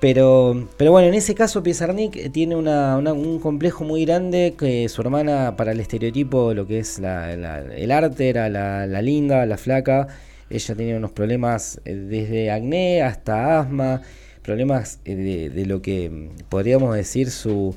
[0.00, 4.88] Pero, pero bueno, en ese caso Pizarnik eh, tiene una- un complejo muy grande que
[4.88, 9.58] su hermana para el estereotipo, lo que es la- el arte, era la, linda, la
[9.58, 10.08] flaca.
[10.48, 14.00] Ella tenía unos problemas eh, desde acné hasta asma,
[14.42, 17.76] problemas eh, de, de lo que mm, podríamos decir su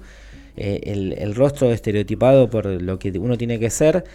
[0.55, 0.81] eh,
[1.17, 4.05] el rostro estereotipado por lo que uno tiene que ser.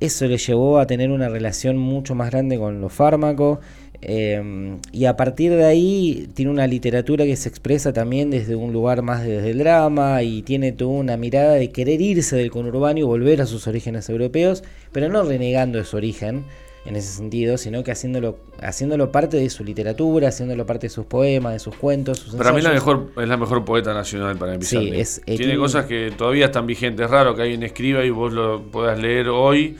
[0.00, 3.60] Eso le llevó a tener una relación mucho más grande con los fármacos.
[4.06, 8.72] Eh, y a partir de ahí tiene una literatura que se expresa también desde un
[8.72, 12.98] lugar más desde el drama y tiene toda una mirada de querer irse del conurbano
[12.98, 16.44] y volver a sus orígenes europeos, pero no renegando de su origen
[16.86, 21.06] en ese sentido, sino que haciéndolo, haciéndolo parte de su literatura, haciéndolo parte de sus
[21.06, 22.84] poemas, de sus cuentos, sus Para mí la ensayos.
[22.98, 24.82] mejor, es la mejor poeta nacional para empezar.
[24.82, 27.06] Sí, es- eh, tiene tiene- cosas que todavía están vigentes.
[27.06, 29.76] Es raro que alguien escriba y vos lo puedas leer hoy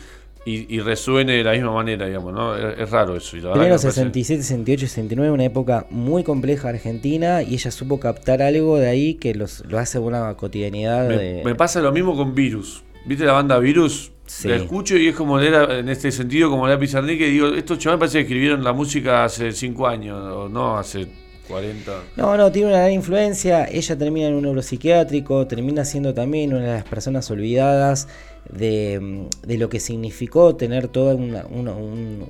[0.47, 2.57] y, y resuene de la misma manera, digamos, ¿no?
[2.57, 3.36] Es, es raro eso.
[3.36, 7.42] Y la Primero que me parece- 67, 68 y 69, una época muy compleja Argentina
[7.42, 11.42] y ella supo captar algo de ahí que los, lo hace una cotidianidad Me, de...
[11.45, 12.82] me pasa lo mismo con Virus.
[13.07, 14.11] ¿Viste la banda Virus?
[14.26, 14.49] Sí.
[14.49, 17.26] La escucho y es como leer, a- en este sentido, como leer a Pizarnik, que
[17.28, 21.07] digo, estos chavales parece que escribieron la música hace 5 años, o no, hace
[21.49, 21.92] 40.
[22.16, 23.66] No, no, tiene una gran influencia.
[23.66, 28.09] Ella termina en un neuropsiquiátrico, termina siendo también una de las personas olvidadas
[28.51, 31.34] de, mm, de lo que significó tener todo un,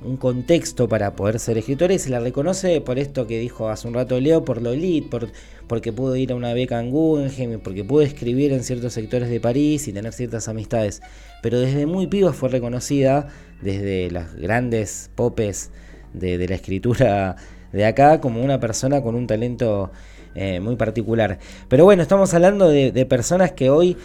[0.03, 3.87] un contexto para poder ser escritora y se la reconoce por esto que dijo hace
[3.87, 5.29] un rato Leo, por lo elite, por,
[5.67, 9.39] porque pudo ir a una beca en Guggenheim, porque pudo escribir en ciertos sectores de
[9.39, 11.01] París y tener ciertas amistades.
[11.41, 13.27] Pero desde muy piba fue reconocida,
[13.61, 15.71] desde las grandes popes
[16.13, 17.35] de la escritura
[17.71, 19.91] de acá, como una persona con un talento
[20.35, 21.39] eh, muy particular.
[21.67, 23.97] Pero bueno, estamos hablando de, personas que hoy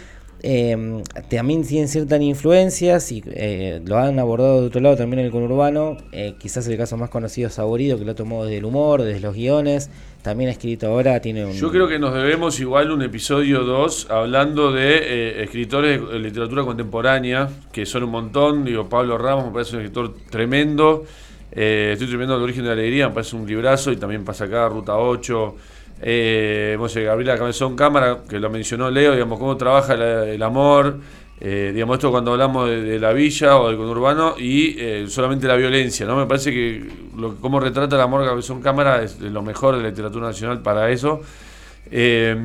[0.43, 5.25] eh, también tienen ciertas influencias y eh, lo han abordado de otro lado también en
[5.27, 5.97] el conurbano.
[6.11, 9.19] Eh, quizás el caso más conocido es Saborido, que lo tomó desde el humor, desde
[9.19, 9.89] los guiones.
[10.23, 11.53] También ha escrito ahora, tiene un...
[11.53, 16.63] Yo creo que nos debemos igual un episodio 2 hablando de eh, escritores de literatura
[16.63, 18.65] contemporánea, que son un montón.
[18.65, 21.05] Digo, Pablo Ramos me parece un escritor tremendo.
[21.51, 24.45] Eh, estoy tremendo El origen de la alegría, me parece un librazo y también pasa
[24.45, 25.55] acá Ruta 8.
[26.03, 30.97] Eh, no sé, Gabriela Cabezón Cámara, que lo mencionó Leo, digamos, cómo trabaja el amor.
[31.39, 35.55] eh, digamos, esto cuando hablamos de, la villa o del conurbano y eh, solamente la
[35.55, 36.15] violencia, ¿no?
[36.15, 36.87] Me parece que
[37.17, 40.61] lo, cómo retrata el amor Cabezón Cámara es de lo mejor de la literatura nacional
[40.61, 41.21] para eso.
[41.91, 42.35] Eh,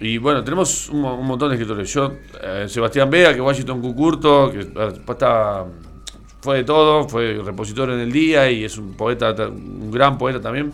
[0.00, 1.92] Y bueno, tenemos un, mo- un montón de escritores.
[1.92, 2.12] Yo,
[2.42, 5.64] eh, Sebastián Vega, que Washington Cucurto, que eh, está,
[6.44, 10.18] fue de todo, fue repositor en el día y es un poeta, ta- un gran
[10.18, 10.72] poeta también.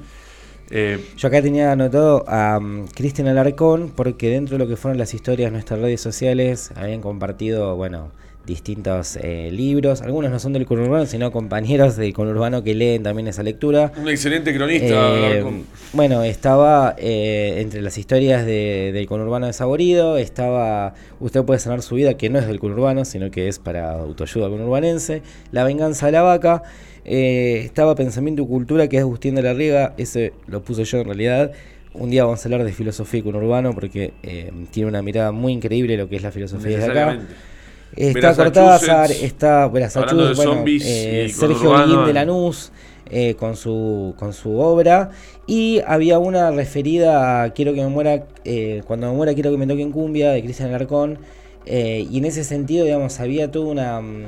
[0.68, 4.98] Eh, Yo acá tenía anotado a um, Cristian Alarcón porque dentro de lo que fueron
[4.98, 8.10] las historias de nuestras redes sociales habían compartido, bueno,
[8.46, 10.02] distintos eh, libros.
[10.02, 13.92] Algunos no son del conurbano, sino compañeros del conurbano que leen también esa lectura.
[14.00, 14.86] un excelente cronista.
[14.88, 15.62] Eh,
[15.92, 21.94] bueno, estaba eh, entre las historias de- del conurbano desaborido, estaba Usted puede sanar su
[21.96, 25.22] vida, que no es del conurbano, sino que es para autoayuda conurbanense,
[25.52, 26.62] La venganza de la vaca,
[27.04, 30.98] eh, estaba Pensamiento y Cultura, que es Agustín de la Riega, ese lo puse yo
[30.98, 31.52] en realidad.
[31.92, 35.52] Un día vamos a hablar de filosofía y conurbano porque eh, tiene una mirada muy
[35.52, 37.18] increíble lo que es la filosofía desde acá.
[37.96, 42.12] Está Cortázar, está Massachusetts, bueno, zombies eh, Sergio Holguín de.
[42.12, 42.70] Lanús
[43.12, 45.10] eh, con, su, con su obra.
[45.46, 49.56] Y había una referida a Quiero que me muera, eh, cuando me muera quiero que
[49.56, 51.18] me toquen cumbia, de Cristian Alarcón.
[51.66, 54.24] Eh, y en ese sentido, digamos, había toda una, mm,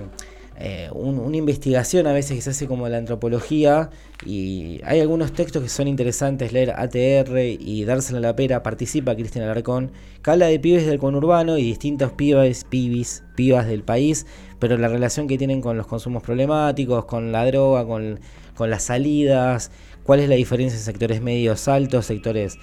[0.58, 3.90] eh, un- una investigación a veces que se hace como la antropología.
[4.24, 8.62] Y hay algunos textos que son interesantes leer ATR y dársela la pera.
[8.62, 9.90] Participa Cristian Alarcón,
[10.22, 14.26] que habla de pibes del conurbano y distintos pibes, pibis, pibas del país,
[14.58, 18.20] pero la relación que tienen con los consumos problemáticos, con la droga, con,
[18.54, 19.70] con las salidas,
[20.04, 22.58] cuál es la diferencia en sectores medios altos, sectores...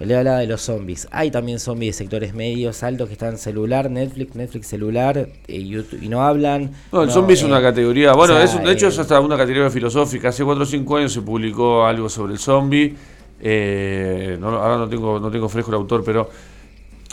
[0.00, 1.08] Le hablaba de los zombies.
[1.10, 6.00] Hay también zombies de sectores medios altos que están celular, Netflix, Netflix celular, eh, YouTube,
[6.02, 6.70] y no hablan.
[6.92, 8.12] No, el no, zombie es eh, una categoría.
[8.12, 10.28] Bueno, o sea, es- de hecho eh, es hasta una categoría filosófica.
[10.28, 12.94] Hace 4 o 5 años se publicó algo sobre el zombie.
[13.40, 16.28] Eh, no, ahora no tengo, no tengo fresco el autor, pero,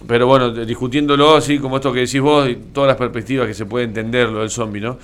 [0.07, 3.65] pero bueno, discutiéndolo así como esto que decís vos y todas las perspectivas que se
[3.65, 4.97] puede entender lo del zombie, ¿no?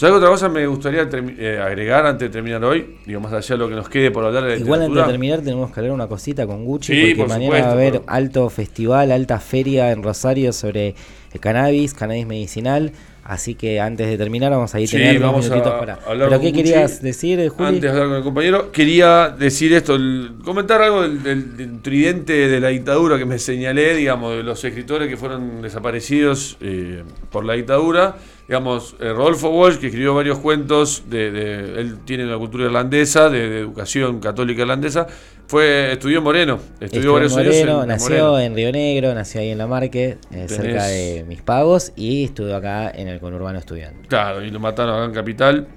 [0.00, 2.96] ¿Sabes otra cosa me gustaría eh, agregar antes de terminar hoy?
[3.04, 5.10] Digo, más allá de lo que nos quede por hablar de la Igual antes de
[5.10, 7.74] terminar tenemos que hablar una cosita con Gucci Sí, porque por mañana supuesto, va a
[7.74, 10.94] haber pero- alto festival, alta feria en Rosario sobre
[11.34, 12.92] el cannabis, cannabis medicinal.
[13.24, 15.94] Así que antes de terminar vamos a ir Sí, tener unos vamos a minutitos para.
[16.06, 16.62] hablar ¿Pero qué Gucci.
[16.62, 17.68] querías decir, eh, Juli?
[17.68, 21.80] Antes de hablar con el compañero, quería decir esto, el- comentar algo del, del- del
[21.82, 27.04] tridente de la dictadura que me señalé, digamos, de los escritores que fueron desaparecidos eh,
[27.30, 28.16] por la dictadura.
[28.50, 33.30] Digamos, eh, Rodolfo Walsh, que escribió varios cuentos, de, de- él tiene una cultura irlandesa,
[33.30, 35.06] de, de educación católica irlandesa,
[35.46, 38.40] fue estudió en Moreno, estudió Estuvo en varios años en- Moreno, en nació Moreno.
[38.40, 42.52] en Río Negro, nació ahí en La Marque, eh, cerca de Mis Pagos, y estuvo
[42.52, 44.00] acá en el conurbano estudiando.
[44.08, 45.68] Claro, y lo mataron acá en Capital.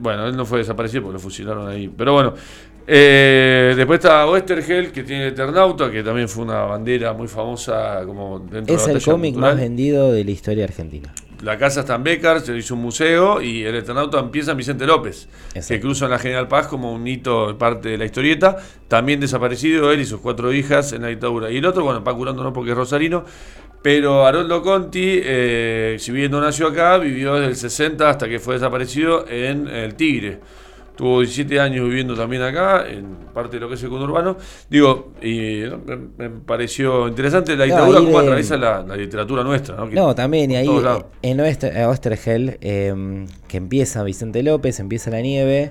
[0.00, 1.88] Bueno, él no fue desaparecido porque lo fusilaron ahí.
[1.96, 2.34] Pero bueno,
[2.84, 8.40] eh, después está Westergel, que tiene Eternauta, que también fue una bandera muy famosa como
[8.40, 9.54] dentro Es de la el cómic cultural.
[9.54, 11.14] más vendido de la historia argentina.
[11.42, 14.86] La casa está en Becar, se hizo un museo y el Eternauta empieza en Vicente
[14.86, 15.82] López, que Exacto.
[15.82, 18.56] cruza en la General Paz como un hito, parte de la historieta.
[18.88, 21.50] También desaparecido él y sus cuatro hijas en la dictadura.
[21.50, 23.24] Y el otro, bueno, Paco Urando no porque es rosarino,
[23.82, 28.40] pero Haroldo Conti, eh, si bien no nació acá, vivió desde el 60 hasta que
[28.40, 30.40] fue desaparecido en El Tigre.
[30.98, 34.36] Tuvo 17 años viviendo también acá, en parte de lo que es el conurbano.
[34.68, 35.78] Digo, y ¿no?
[35.86, 35.96] me,
[36.28, 39.76] me pareció interesante la No, dictadura, cómo de- atraviesa la, la literatura nuestra.
[39.76, 40.66] No, Que No, también, y ahí
[41.22, 45.70] en Oester- eh, Ostergel, eh, que empieza Vicente López, empieza la nieve,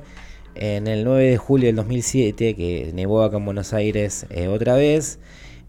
[0.55, 4.75] en el 9 de julio del 2007, que nevó acá en Buenos Aires eh, otra
[4.75, 5.19] vez,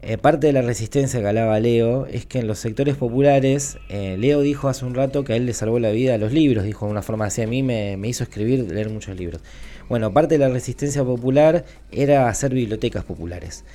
[0.01, 4.15] eh, parte de la resistencia que hablaba Leo es que en los sectores populares, eh,
[4.17, 6.63] Leo dijo hace un rato que a él le salvó la vida a los libros,
[6.63, 9.41] dijo de una forma así, a mí me, me hizo escribir, leer muchos libros.
[9.89, 13.65] Bueno, parte de la resistencia popular era hacer bibliotecas populares.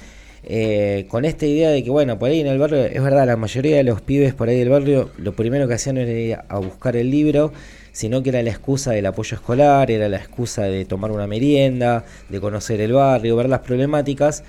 [0.47, 3.37] Eh, con esta idea de que, bueno, por ahí en el barrio, es verdad, la
[3.37, 6.59] mayoría de los pibes por ahí del barrio, lo primero que hacían era ir a
[6.59, 7.53] buscar el libro,
[7.93, 12.05] sino que era la excusa del apoyo escolar, era la excusa de tomar una merienda,
[12.29, 14.45] de conocer el barrio, ver las problemáticas.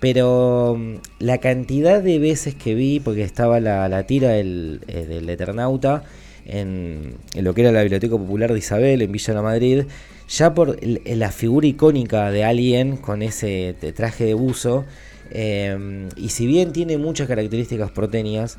[0.00, 5.04] Pero mm, la cantidad de veces que vi, porque estaba la, la tira del, eh,
[5.06, 6.04] del Eternauta
[6.46, 9.84] en, en lo que era la Biblioteca Popular de Isabel, en Villa La Madrid,
[10.28, 14.84] ya por el- la figura icónica de alguien con ese te- traje de buzo,
[15.32, 18.58] eh, y si bien tiene muchas características porteñas,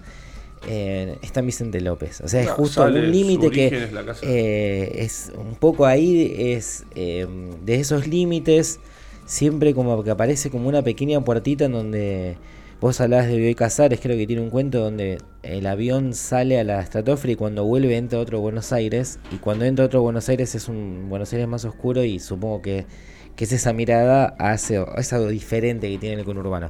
[0.70, 2.22] eh, está en Vicente López.
[2.22, 3.70] O sea, es justo un límite que
[4.22, 7.26] eh, es un poco ahí, es eh,
[7.66, 8.80] de esos límites,
[9.32, 12.36] siempre como que aparece como una pequeña puertita en donde
[12.82, 16.66] vos hablabas de Bioy Casares, creo que tiene un cuento donde el avión sale a
[16.66, 20.53] la estratosfera y cuando vuelve entra otro Buenos Aires, y cuando entra otro Buenos Aires
[20.53, 22.86] es un Buenos Aires más oscuro y supongo que,
[23.38, 26.70] que es esa mirada hace, es algo diferente que tiene el conurbano.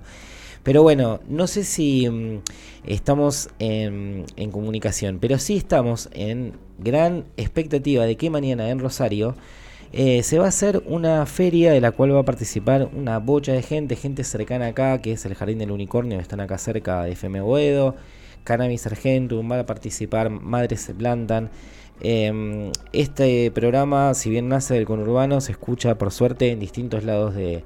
[0.61, 2.41] Pero bueno, no sé si mm,
[2.85, 9.35] estamos en, en comunicación, pero sí estamos en gran expectativa de que mañana en Rosario
[9.93, 13.51] Eh, se va a hacer una feria de la cual va a participar una bocha
[13.51, 17.11] de gente, gente cercana acá, que es el Jardín del Unicornio, están acá cerca de
[17.11, 17.95] FM Boedo,
[18.45, 21.49] Cannabis Argentum, va a participar Madres se plantan.
[22.01, 27.35] Em, este programa, si bien nace del conurbano, se escucha por suerte en distintos lados
[27.35, 27.63] de,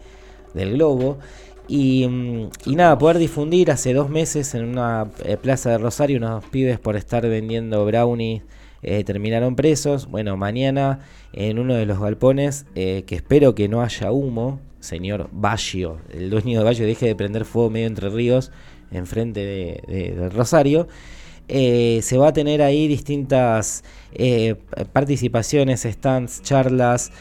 [0.54, 1.20] del globo.
[1.68, 6.18] Y, mm, y nada, poder difundir hace dos meses en una eh, plaza de Rosario
[6.18, 8.44] unos pibes por estar vendiendo brownies
[8.88, 10.06] eh, terminaron presos.
[10.06, 11.00] Bueno, mañana
[11.34, 16.30] en uno de los galpones, eh, que espero que no haya humo, señor Baggio, el
[16.30, 18.52] dueño de Baggio, deje de prender fuego medio entre ríos,
[18.92, 20.88] enfrente de, Rosario.
[21.48, 23.84] Eh, se va a tener ahí distintas
[24.94, 27.12] participaciones, stands, charlas,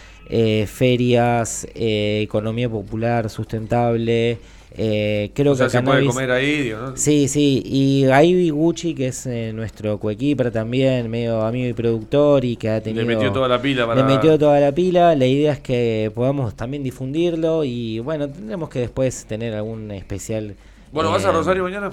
[0.66, 4.38] ferias, economía popular sustentable,
[4.76, 6.12] eh, creo o sea, que se cannabis...
[6.12, 6.96] puede comer ahí, digo, ¿no?
[6.96, 12.44] Sí, sí, y ahí Gucci, que es eh, nuestro coequiper también, medio amigo y productor
[12.44, 13.06] y que ha tenido...
[13.06, 14.02] Le metió toda la pila para...
[14.02, 18.68] Le metió toda la pila, la idea es que podamos también difundirlo y bueno, tendremos
[18.68, 20.56] que después tener algún especial...
[20.92, 21.92] Bueno, ¿vas a eh, Rosario mañana?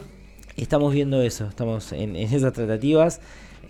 [0.58, 3.22] Estamos viendo eso, estamos en, en esas tratativas.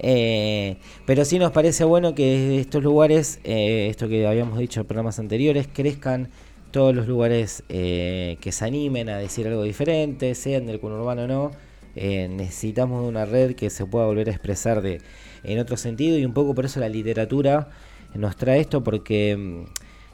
[0.03, 4.87] Eh, pero sí nos parece bueno que estos lugares, eh, esto que habíamos dicho en
[4.87, 6.29] programas anteriores, crezcan
[6.71, 11.27] todos los lugares eh, que se animen a decir algo diferente, sean del conurbano o
[11.27, 11.51] no.
[11.95, 15.01] Eh, necesitamos de una red que se pueda volver a expresar de,
[15.43, 17.69] en otro sentido y un poco por eso la literatura
[18.13, 19.63] nos trae esto porque mm,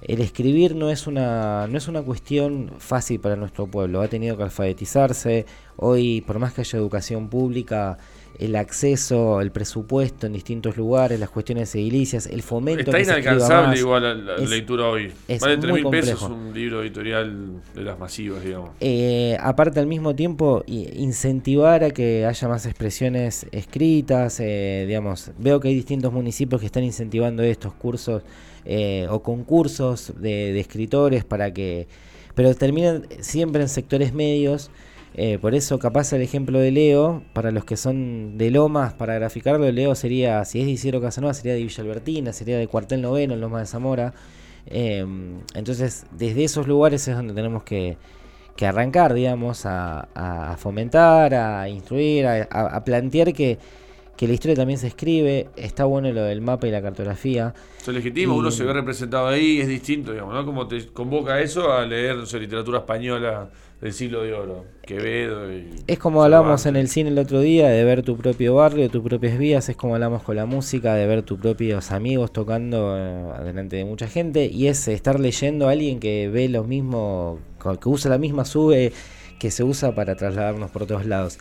[0.02, 4.38] el escribir no es una no es una cuestión fácil para nuestro pueblo ha tenido
[4.38, 7.98] que alfabetizarse hoy por más que haya educación pública
[8.40, 12.82] el acceso, el presupuesto en distintos lugares, las cuestiones edilicias, el fomento.
[12.92, 15.12] Está que inalcanzable igual la, la Es- lectura hoy.
[15.28, 18.70] es Vale muy 3 mil pesos un libro editorial de las masivas, digamos.
[18.80, 25.60] Eh, aparte al mismo tiempo incentivar a que haya más expresiones escritas, eh, digamos, veo
[25.60, 28.24] que hay distintos municipios que están incentivando estos cursos
[28.66, 31.88] eh, o concursos de, de escritores para que,
[32.36, 34.70] pero terminan siempre en sectores medios,
[35.18, 39.16] eh, por eso capaz el ejemplo de Leo, para los que son de Lomas, para
[39.16, 43.02] graficarlo, Leo sería, si es de Isidro Casanova, sería de Villa Albertina, sería de Cuartel
[43.02, 44.14] Noveno, en Lomas de Zamora.
[44.68, 45.04] Eh,
[45.56, 47.98] entonces, desde esos lugares es donde tenemos que,
[48.56, 53.58] que arrancar, digamos, a, fomentar, a instruir, a plantear que,
[54.18, 55.48] que la historia también se escribe.
[55.56, 57.54] Está bueno lo del mapa y la cartografía.
[57.78, 60.46] Se legitima, Y- uno se ve representado ahí, es distinto, digamos, ¿no?
[60.46, 63.50] Como te convoca eso a leer literatura española
[63.80, 65.70] del siglo de oro, Quevedo y...
[65.86, 69.04] Es como hablábamos en el cine el otro día, de ver tu propio barrio, tus
[69.04, 73.44] propias vías, es como hablamos con la música, de ver tus propios amigos tocando eh,
[73.44, 77.88] delante de mucha gente, y es estar leyendo a alguien que ve lo mismo, que
[77.90, 78.94] usa la misma sube
[79.40, 81.38] que se usa para trasladarnos por todos lados.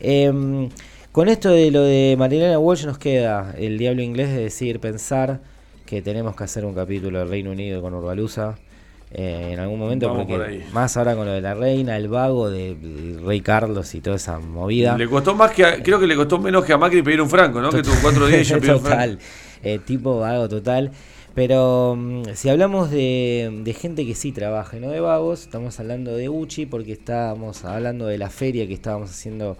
[0.00, 0.68] Em,
[1.16, 5.40] con esto de lo de Marilena Walsh nos queda el diablo inglés de decir, pensar
[5.86, 8.58] que tenemos que hacer un capítulo del Reino Unido con Urbalusa.
[9.12, 12.08] eh, en algún momento, Vamos porque por más ahora con lo de la reina, el
[12.08, 14.98] vago de, de Rey Carlos y toda esa movida.
[14.98, 17.30] Le costó más que a- creo que le costó menos que a Macri pedir un
[17.30, 17.70] franco, ¿no?
[17.70, 19.14] Que tuvo cuatro días y ya pidió un franco.
[19.14, 19.18] total,
[19.62, 20.90] eh, tipo vago total.
[21.34, 26.14] Pero mm, si hablamos de, de gente que sí trabaja no de vagos, estamos hablando
[26.14, 29.56] de Uchi porque estábamos hablando de la feria que estábamos haciendo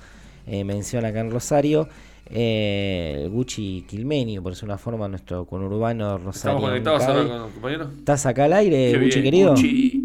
[0.46, 1.88] eh, mención acá en Rosario.
[2.28, 6.56] Eh, Gucci Quilmenio, por ser una forma, nuestro conurbano Rosario.
[6.56, 7.88] Estamos conectados ahora con los compañeros.
[7.98, 9.50] ¿Estás acá al aire, Qué Gucci bien, querido?
[9.50, 10.02] Gucci.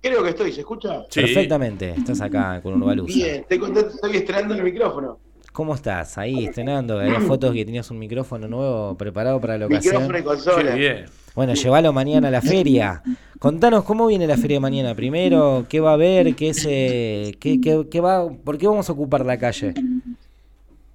[0.00, 1.04] Creo que estoy, ¿se escucha?
[1.08, 1.20] Sí.
[1.20, 3.14] Perfectamente, estás acá con Urbalusa.
[3.14, 5.18] Bien, estoy contento, estoy estrenando el micrófono.
[5.52, 6.16] ¿Cómo estás?
[6.16, 9.94] Ahí estrenando, había fotos que tenías un micrófono nuevo preparado para la ocasión.
[10.02, 10.74] Micrófono y consola.
[10.74, 11.04] bien.
[11.34, 13.02] Bueno, llévalo mañana a la feria.
[13.38, 14.94] Contanos cómo viene la feria mañana.
[14.94, 18.92] Primero, qué va a haber, qué se, qué, qué- qué va, por qué vamos a
[18.92, 19.74] ocupar la calle.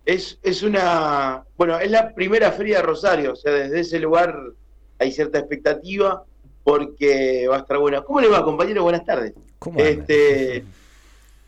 [0.05, 1.43] Es, es una.
[1.57, 4.33] Bueno, es la primera feria de Rosario, o sea, desde ese lugar
[4.99, 6.23] hay cierta expectativa
[6.63, 8.01] porque va a estar buena.
[8.01, 8.83] ¿Cómo le va, compañero?
[8.83, 9.33] Buenas tardes.
[9.59, 10.05] ¿Cómo anda?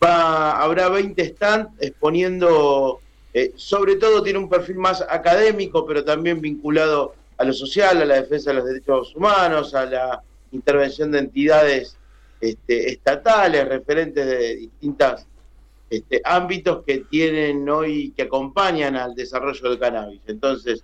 [0.03, 3.01] Va, habrá 20 stands exponiendo,
[3.33, 8.05] eh, sobre todo tiene un perfil más académico, pero también vinculado a lo social, a
[8.05, 11.97] la defensa de los derechos humanos, a la intervención de entidades
[12.41, 15.27] este, estatales, referentes de distintas
[15.89, 20.21] este, ámbitos que tienen hoy, que acompañan al desarrollo del cannabis.
[20.27, 20.83] Entonces,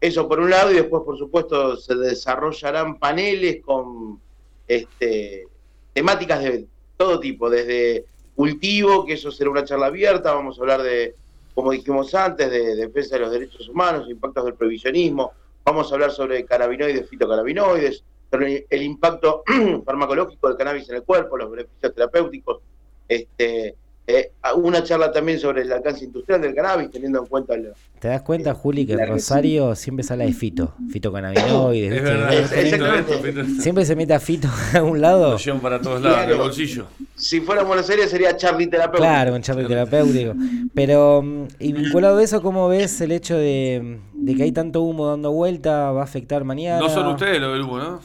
[0.00, 4.20] eso por un lado, y después, por supuesto, se desarrollarán paneles con
[4.66, 5.46] este,
[5.92, 6.66] temáticas de
[6.96, 8.04] todo tipo, desde
[8.42, 11.14] cultivo, que eso será una charla abierta, vamos a hablar de,
[11.54, 15.30] como dijimos antes, de defensa de los derechos humanos, impactos del provisionismo,
[15.64, 19.44] vamos a hablar sobre cannabinoides, fitocannabinoides, sobre el impacto
[19.86, 22.58] farmacológico del cannabis en el cuerpo, los beneficios terapéuticos,
[23.06, 27.70] este, eh, una charla también sobre el alcance industrial del cannabis, teniendo en cuenta lo,
[28.00, 30.74] ¿Te das cuenta, Juli, que La en Rosario siempre sale de Fito?
[30.90, 31.92] Fito cannabinoides.
[31.92, 33.44] Es verdad, Es- exactamente.
[33.62, 35.38] Siempre se mete a Fito a un lado.
[35.46, 36.86] Lo para todos lados, en el bolsillo.
[37.14, 38.98] si fuera Buenos Aires sería Charlie Terapeuta.
[39.06, 40.34] Claro, un charla terapéutico.
[40.74, 44.82] Pero, mm, y vinculado a eso, ¿cómo ves el hecho de, de que hay tanto
[44.82, 45.92] humo dando vuelta?
[45.92, 46.80] ¿Va a afectar mañana?
[46.80, 48.00] No son ustedes los del humo, ¿no?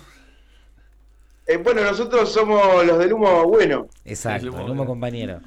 [1.47, 3.87] Eh, bueno, nosotros somos los del humo bueno.
[4.03, 5.39] Exacto, El humo, el humo compañero.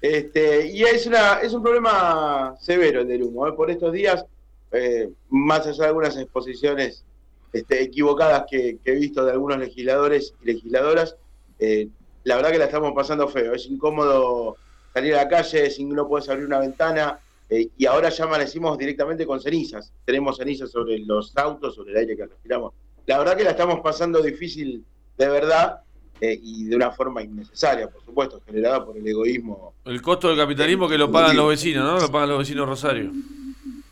[0.00, 3.46] Este, y es, una, es un problema severo el del humo.
[3.48, 3.52] ¿eh?
[3.52, 4.24] Por estos días,
[4.72, 7.04] eh, más allá de algunas exposiciones
[7.52, 11.16] este, equivocadas que, que he visto de algunos legisladores y legisladoras,
[11.58, 11.88] eh,
[12.24, 13.54] la verdad que la estamos pasando feo.
[13.54, 14.56] Es incómodo
[14.92, 17.18] salir a la calle, si no puedes abrir una ventana.
[17.50, 19.92] eh, y ahora ya amanecimos directamente con cenizas.
[20.04, 22.72] Tenemos cenizas sobre los autos, sobre el aire que respiramos.
[23.08, 24.84] La verdad que la estamos pasando difícil
[25.16, 25.80] de verdad
[26.20, 30.36] eh, y de una forma innecesaria, por supuesto, generada por el egoísmo El costo del
[30.36, 31.98] capitalismo que lo pagan los vecinos, ¿no?
[31.98, 33.10] Lo pagan los vecinos Rosario.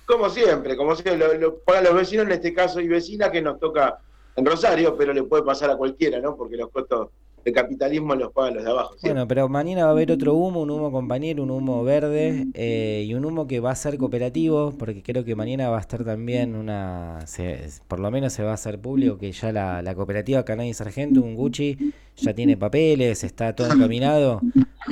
[0.04, 3.40] Como siempre, como siempre, lo, lo pagan los vecinos en este caso y vecina que
[3.40, 4.00] nos toca
[4.36, 6.36] en Rosario, pero le puede pasar a cualquiera, ¿no?
[6.36, 7.08] Porque los costos
[7.46, 8.96] del capitalismo los pagan los de abajo.
[9.02, 13.04] Bueno, pero mañana va a haber otro humo, un humo compañero, un humo verde eh,
[13.06, 16.04] y un humo que va a ser cooperativo, porque creo que mañana va a estar
[16.04, 19.94] también una, se- por lo menos se va a hacer público que ya la, la
[19.94, 21.78] cooperativa Canay Sargento, un Gucci,
[22.16, 24.40] ya tiene papeles, está todo encaminado,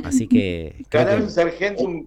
[0.04, 2.06] así que que- Argentum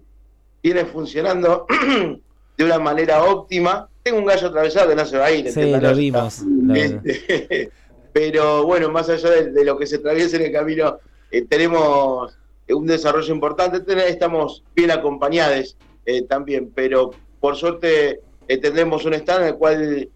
[0.62, 1.66] viene funcionando
[2.56, 3.86] de una manera óptima.
[4.02, 5.52] Tengo un gallo atravesado que no se va a ir.
[5.52, 6.40] sí, lo vimos.
[6.42, 7.70] lo- Este,
[8.12, 10.98] pero bueno, más allá de, lo que se atraviesa en el camino,
[11.30, 17.10] eh, tenemos eh, un desarrollo importante, estamos bien acompañados eh, también, pero
[17.40, 20.08] por suerte eh, tendremos un stand en el cual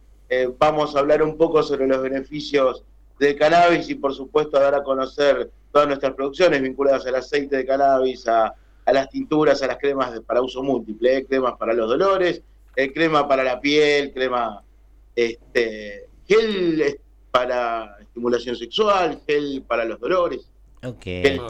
[0.58, 2.84] vamos a hablar un poco sobre los beneficios
[3.18, 7.66] del cannabis y por supuesto dar a conocer todas nuestras producciones vinculadas al aceite de
[7.66, 8.54] cannabis, a,
[8.86, 12.40] las tinturas, a las cremas para uso múltiple, cremas para los dolores,
[12.74, 14.62] crema para la piel, crema
[15.14, 16.98] este, gel
[17.32, 20.48] para estimulación sexual, gel para los dolores.
[20.84, 21.04] Ok,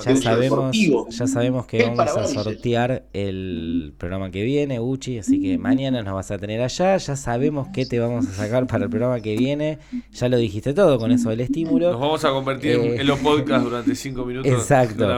[0.04, 0.76] ya sabemos,
[1.09, 6.12] ya sabemos que vamos a sortear el programa que viene, Uchi, así que mañana nos
[6.12, 9.34] vas a tener allá, ya sabemos qué te vamos a sacar para el programa que
[9.34, 9.78] viene,
[10.12, 12.96] ya lo dijiste todo con eso del Nos estímulo, vamos a convertir en- Eh.
[13.00, 14.52] en los podcasts durante cinco minutos.
[14.52, 15.09] Exacto.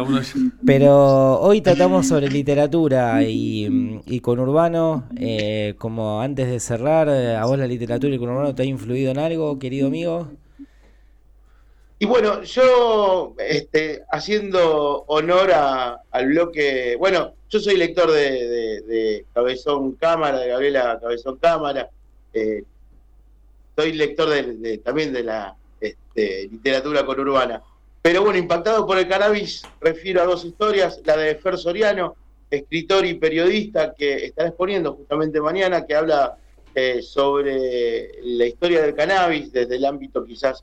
[0.64, 7.44] Pero hoy tratamos sobre literatura y, y conurbano, eh, como antes de cerrar, eh, ¿a
[7.46, 10.28] vos la literatura y el conurbano te ha influido en algo, querido amigo?
[11.98, 20.40] Y bueno, yo este, haciendo honor al bloque, bueno, yo soy lector de, Cabezón Cámara,
[20.40, 21.88] de Gabriela Cabezón Cámara,
[22.32, 22.64] eh,
[23.76, 27.62] soy lector de- también de la este, literatura conurbana.
[28.02, 32.16] Pero bueno, impactado por el cannabis, refiero a dos historias, la de Fer Soriano,
[32.50, 36.36] escritor y periodista que estará exponiendo justamente mañana, que habla
[36.74, 40.62] eh, sobre la historia del cannabis desde el ámbito quizás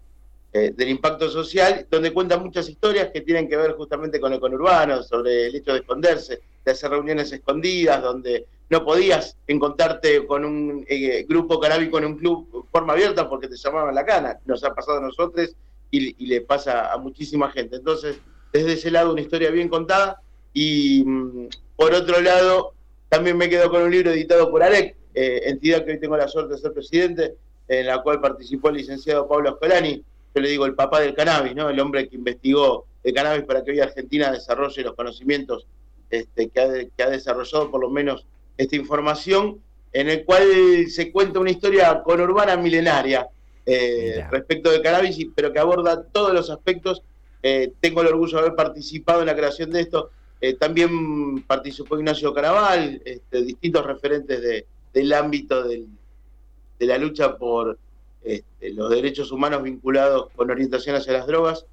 [0.54, 4.40] eh, del impacto social, donde cuenta muchas historias que tienen que ver justamente con el
[4.40, 10.46] conurbano, sobre el hecho de esconderse, de hacer reuniones escondidas, donde no podías encontrarte con
[10.46, 14.40] un eh, grupo canábico en un club forma abierta porque te llamaban la cana.
[14.46, 15.56] Nos ha pasado a nosotros
[15.90, 17.78] y, y le pasa a muchísima gente.
[17.78, 18.18] Entonces,
[18.52, 20.22] desde ese lado, una historia bien contada.
[20.54, 22.74] Y mm, por otro lado,
[23.10, 26.28] también me quedo con un libro editado por AREC, eh, entidad que hoy tengo la
[26.28, 27.36] suerte de ser presidente,
[27.68, 30.04] en la cual participó el licenciado Pablo Ascolani,
[30.34, 31.70] yo le digo el papá del cannabis, ¿no?
[31.70, 35.66] El hombre que investigó el cannabis para que hoy Argentina desarrolle los conocimientos
[36.10, 38.26] este, que, ha, de- que ha desarrollado por lo menos
[38.58, 39.60] esta información,
[39.94, 40.44] en el cual
[40.90, 43.28] se cuenta una historia conurbana milenaria
[43.66, 47.02] eh, respecto del cannabis, pero que aborda todos los aspectos.
[47.44, 50.12] Eh, tengo el orgullo de haber participado en la creación de esto.
[50.40, 55.88] Eh, también participó Ignacio Caraval, este, distintos referentes de- del ámbito del-
[56.80, 57.78] de la lucha por
[58.24, 61.66] este, los derechos humanos vinculados con orientación hacia las drogas.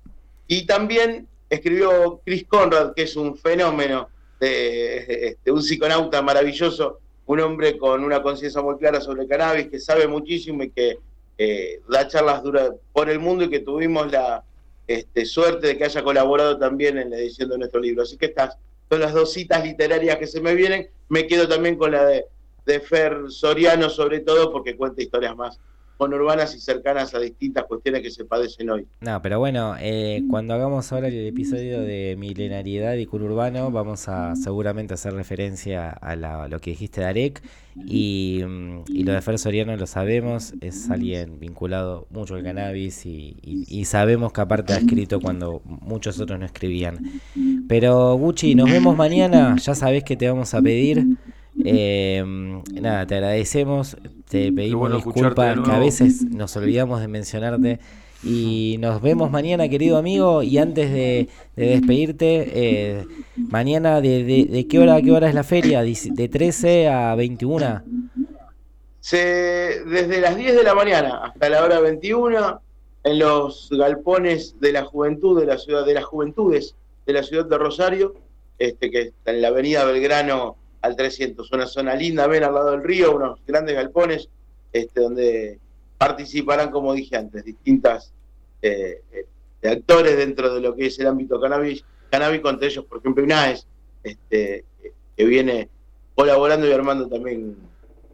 [0.47, 4.09] Y también escribió Chris Conrad, que es un fenómeno,
[4.41, 9.69] de, este, un psiconauta maravilloso, un hombre con una conciencia muy clara sobre el cannabis,
[9.69, 10.99] que sabe muchísimo y que
[11.37, 14.43] eh, da charlas duras por el mundo y que tuvimos la
[14.87, 18.03] este, suerte de que haya colaborado también en la edición de nuestro libro.
[18.03, 18.57] Así que estas
[18.89, 20.89] son las dos citas literarias que se me vienen.
[21.11, 22.25] Me quedo también con la de,
[22.65, 25.61] de Fer Soriano, sobre todo porque cuenta historias más
[25.99, 28.87] conurbanas y cercanas a distintas cuestiones que se padecen hoy.
[29.01, 34.37] No, pero bueno, eh, cuando hagamos ahora el episodio de milenariedad y urbano, vamos a
[34.37, 37.43] seguramente hacer referencia a, la- lo que dijiste de Arek.
[37.87, 43.05] Y, mm, y lo de Fer Soriano lo sabemos, es alguien vinculado mucho al cannabis
[43.07, 47.21] y, y- y sabemos que aparte ha escrito cuando muchos otros no escribían.
[47.69, 51.07] Pero Gucci, nos vemos mañana, ya sabés que te vamos a pedir.
[51.65, 52.23] Eh,
[52.81, 53.97] nada, te agradecemos,
[54.29, 57.81] te pedimos bueno disculpas que a veces nos olvidamos de mencionarte.
[58.25, 60.43] Y nos vemos mañana, querido amigo.
[60.43, 63.05] Y antes de, de despedirte, eh,
[63.37, 65.83] mañana, de, de- de qué hora a qué hora es la feria?
[65.83, 67.83] ¿De 13 a 21?
[69.01, 72.61] Se, desde las 10 de la mañana hasta la hora 21,
[73.05, 76.75] en los galpones de la juventud de la ciudad, de las juventudes
[77.07, 78.15] de la ciudad de Rosario,
[78.59, 82.71] este, que está en la avenida Belgrano al 300, una zona linda, ven al lado
[82.73, 84.29] del río, unos grandes galpones,
[84.73, 85.59] este, donde
[85.97, 88.13] participarán, como dije antes, distintas
[88.63, 92.99] eh, eh, actores dentro de lo que es el ámbito cannabis, canábico, entre ellos, por
[92.99, 93.67] ejemplo, INAES,
[94.03, 94.65] este,
[95.17, 95.69] que viene
[96.15, 97.57] colaborando y armando también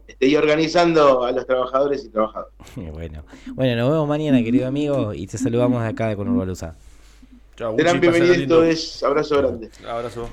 [0.07, 2.51] este, y organizando a los trabajadores y trabajadoras.
[2.75, 3.23] Bueno,
[3.53, 5.13] bueno, nos vemos mañana, querido amigo.
[5.13, 6.75] Y te saludamos de acá de Conurbalusa.
[7.55, 9.69] Chao, Serán bienvenidos todos, abrazo grande.
[9.87, 10.29] Abrazo.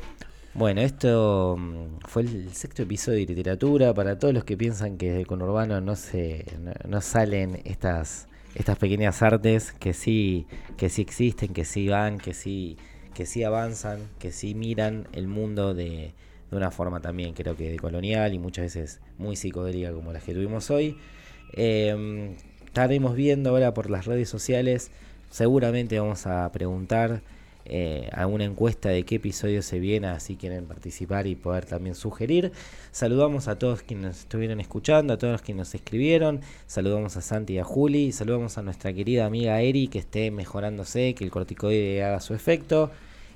[0.55, 3.95] Bueno, esto mm, fue el sexto episodio de literatura.
[3.95, 6.45] Para todos los que piensan que de conurbano no se
[6.87, 10.47] no, salen estas estas pequeñas artes que sí
[10.77, 12.77] que sí existen, que sí van, que sí
[13.15, 16.13] que sí avanzan, que sí miran el mundo de,
[16.51, 20.23] de una forma también creo que de colonial y muchas veces muy psicodélica como las
[20.23, 20.99] que tuvimos hoy.
[21.55, 24.91] Eh, estaremos viendo ahora por las redes sociales.
[25.31, 27.23] Seguramente vamos a preguntar
[27.65, 32.53] eh, alguna encuesta de qué episodio se viene, así quieren participar y poder también sugerir.
[32.91, 36.41] Saludamos a todos quienes nos estuvieron escuchando, a todos los que nos escribieron.
[36.67, 38.13] Saludamos a Santi y a Juli.
[38.13, 42.91] Saludamos a nuestra querida amiga Eri, que esté mejorándose, que el corticoide haga su efecto.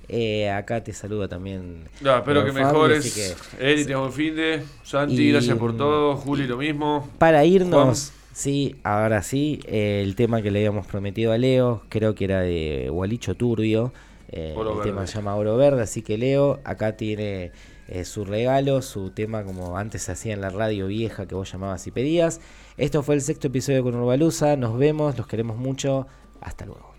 [0.08, 1.84] Eh, acá te saludo también.
[2.00, 3.36] No, espero que mejores.
[3.58, 4.62] Eri, te buen fin de.
[4.84, 6.16] Santi, Y- gracias por todo.
[6.16, 7.08] Juli, lo mismo.
[7.18, 12.14] Para irnos, sí, ahora sí, eh, el tema que le habíamos prometido a Leo, creo
[12.14, 13.92] que era de Gualicho Turbio.
[14.28, 14.82] Eh, el Verde.
[14.82, 17.52] tema se llama Oro Verde, así que Leo, acá tiene
[17.88, 21.50] eh, su regalo, su tema como antes se hacía en la radio vieja que vos
[21.50, 22.40] llamabas y pedías.
[22.76, 26.06] Esto fue el sexto episodio con Urbalusa, nos vemos, los queremos mucho,
[26.40, 26.94] hasta luego.